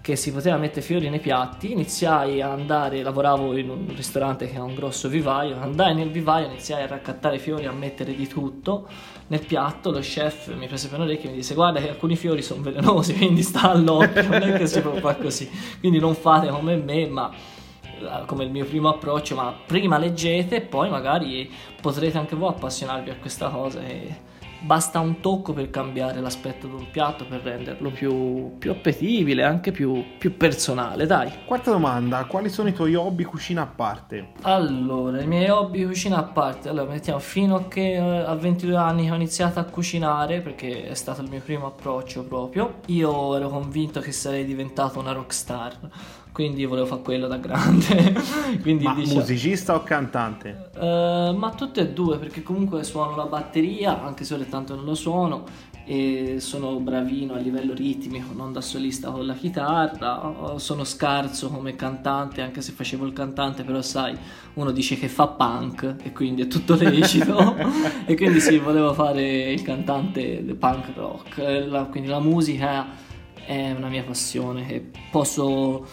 [0.00, 4.56] che si poteva mettere fiori nei piatti, iniziai a andare, lavoravo in un ristorante che
[4.56, 8.88] ha un grosso vivaio, andai nel vivaio, iniziai a raccattare fiori, a mettere di tutto
[9.26, 12.16] nel piatto, lo chef mi prese per un orecchio e mi disse guarda che alcuni
[12.16, 16.14] fiori sono velenosi, quindi sta all'occhio, non è che si può fare così, quindi non
[16.14, 17.30] fate come me, ma
[18.00, 22.48] eh, come il mio primo approccio, ma prima leggete e poi magari potrete anche voi
[22.48, 24.28] appassionarvi a questa cosa e
[24.60, 29.72] basta un tocco per cambiare l'aspetto di un piatto, per renderlo più, più appetibile, anche
[29.72, 31.30] più, più, personale, dai.
[31.44, 34.32] Quarta domanda, quali sono i tuoi hobby cucina a parte?
[34.42, 38.76] Allora, i miei hobby cucina a parte, allora mettiamo fino a che eh, a 22
[38.76, 43.48] anni ho iniziato a cucinare, perché è stato il mio primo approccio proprio, io ero
[43.48, 45.78] convinto che sarei diventato una rockstar
[46.32, 48.14] quindi volevo fare quello da grande.
[48.62, 50.70] quindi, ma diciamo, musicista o cantante?
[50.76, 54.84] Uh, ma tutte e due, perché comunque suono la batteria, anche se ora tanto non
[54.84, 55.44] lo suono,
[55.84, 61.74] e sono bravino a livello ritmico, non da solista con la chitarra, sono scarso come
[61.74, 64.16] cantante, anche se facevo il cantante, però sai,
[64.54, 67.56] uno dice che fa punk e quindi è tutto lecito,
[68.06, 72.86] e quindi sì, volevo fare il cantante del punk rock, la, quindi la musica
[73.44, 75.84] è una mia passione e posso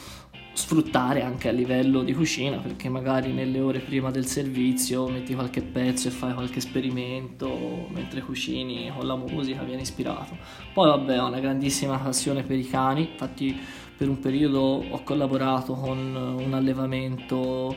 [0.57, 5.61] sfruttare anche a livello di cucina perché magari nelle ore prima del servizio metti qualche
[5.61, 10.35] pezzo e fai qualche esperimento mentre cucini con la musica viene ispirato.
[10.73, 13.55] Poi vabbè ho una grandissima passione per i cani infatti
[13.95, 17.75] per un periodo ho collaborato con un allevamento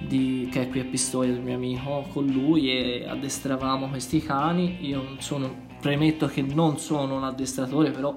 [0.00, 4.78] di, che è qui a Pistoia del mio amico con lui e addestravamo questi cani.
[4.80, 8.16] Io sono premetto che non sono un addestratore però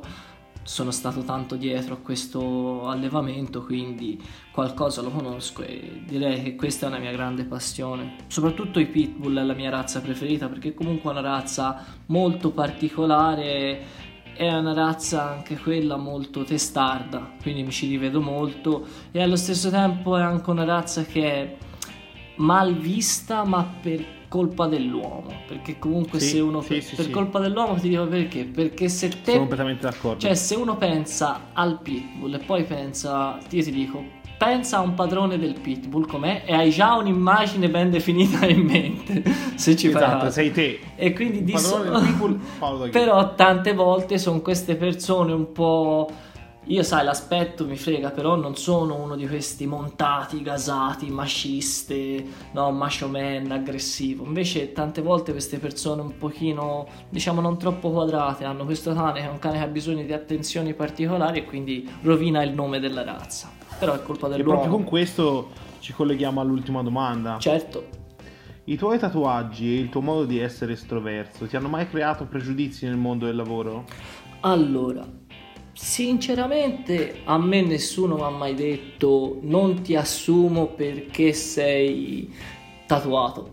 [0.70, 6.86] sono stato tanto dietro a questo allevamento, quindi qualcosa lo conosco e direi che questa
[6.86, 8.18] è una mia grande passione.
[8.28, 13.84] Soprattutto i pitbull è la mia razza preferita perché comunque è una razza molto particolare,
[14.36, 19.72] è una razza anche quella molto testarda, quindi mi ci rivedo molto e allo stesso
[19.72, 21.58] tempo è anche una razza che è
[22.36, 27.10] mal vista ma per colpa dell'uomo perché comunque sì, se uno sì, per, sì, per
[27.10, 28.46] colpa dell'uomo ti dico perché?
[28.46, 30.20] Perché se te sono completamente d'accordo.
[30.20, 34.94] cioè se uno pensa al pitbull e poi pensa io ti dico pensa a un
[34.94, 39.22] padrone del pitbull com'è e hai già un'immagine ben definita in mente
[39.56, 40.80] se ci esatto, sei te.
[40.96, 41.84] E quindi di so...
[42.90, 46.10] però tante volte sono queste persone un po'
[46.70, 52.70] Io sai, l'aspetto mi frega, però non sono uno di questi montati, gasati, maciste, no,
[52.70, 54.24] macho man, aggressivo.
[54.24, 59.26] Invece tante volte queste persone un pochino, diciamo, non troppo quadrate, hanno questo cane che
[59.26, 63.04] è un cane che ha bisogno di attenzioni particolari e quindi rovina il nome della
[63.04, 63.50] razza.
[63.80, 64.52] Però è colpa dell'uomo.
[64.52, 65.50] E proprio con questo
[65.80, 67.38] ci colleghiamo all'ultima domanda.
[67.40, 67.88] Certo.
[68.66, 72.86] I tuoi tatuaggi e il tuo modo di essere estroverso ti hanno mai creato pregiudizi
[72.86, 73.86] nel mondo del lavoro?
[74.42, 75.04] Allora,
[75.82, 82.32] Sinceramente a me nessuno mi ha mai detto non ti assumo perché sei
[82.86, 83.50] tatuato.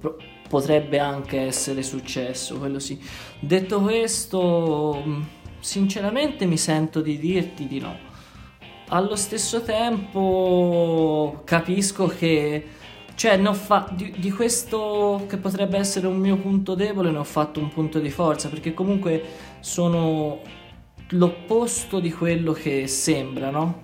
[0.49, 3.01] Potrebbe anche essere successo, quello sì.
[3.39, 5.03] Detto questo,
[5.61, 7.97] sinceramente mi sento di dirti di no.
[8.89, 12.66] Allo stesso tempo capisco che
[13.14, 17.61] cioè fa- di, di, questo che potrebbe essere un mio punto debole ne ho fatto
[17.61, 19.22] un punto di forza perché comunque
[19.61, 20.64] sono
[21.11, 23.82] l'opposto di quello che sembra, no?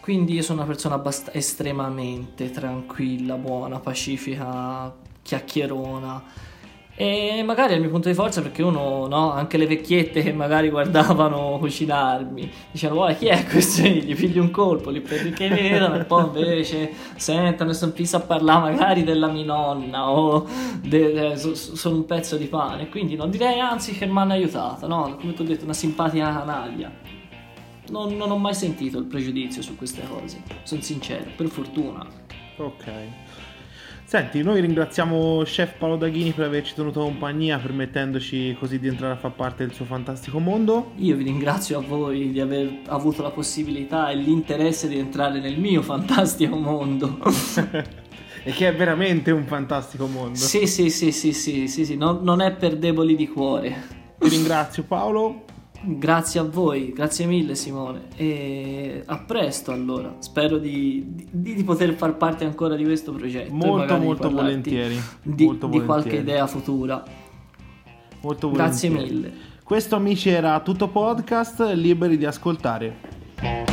[0.00, 6.50] Quindi io sono una persona abbast- estremamente tranquilla, buona, pacifica, chiacchierona
[6.94, 10.32] E magari è il mio punto di forza perché uno, no, anche le vecchiette che
[10.32, 13.82] magari guardavano cucinarmi, dicevano, guarda chi è questo?
[13.82, 18.20] Gli pigli un colpo, li perché vedono e poi invece sentono e sono fissa a
[18.20, 20.46] parlare magari della mia nonna o
[20.82, 22.88] de, so, sono un pezzo di pane.
[22.90, 25.16] Quindi no, direi anzi che mi hanno aiutato, no?
[25.18, 26.92] Come ti ho detto, una simpatica canaglia.
[27.88, 32.06] Non, non ho mai sentito il pregiudizio su queste cose, sono sincero, per fortuna.
[32.58, 32.84] Ok.
[34.12, 39.16] Senti, noi ringraziamo chef Paolo Daghini per averci tenuto compagnia, permettendoci così di entrare a
[39.16, 40.92] far parte del suo fantastico mondo.
[40.96, 45.58] Io vi ringrazio a voi di aver avuto la possibilità e l'interesse di entrare nel
[45.58, 47.20] mio fantastico mondo.
[48.44, 50.36] e che è veramente un fantastico mondo.
[50.36, 51.96] Sì, sì, sì, sì, sì, sì, sì.
[51.96, 53.74] Non, non è per deboli di cuore.
[54.18, 55.44] Ti ringrazio Paolo.
[55.84, 61.94] Grazie a voi, grazie mille Simone e a presto allora, spero di, di, di poter
[61.94, 63.52] far parte ancora di questo progetto.
[63.52, 65.00] Molto molto volentieri.
[65.22, 67.02] Di, molto di qualche idea futura.
[68.20, 68.54] Molto volentieri.
[68.54, 69.32] Grazie mille.
[69.64, 73.71] Questo amici era tutto podcast, liberi di ascoltare.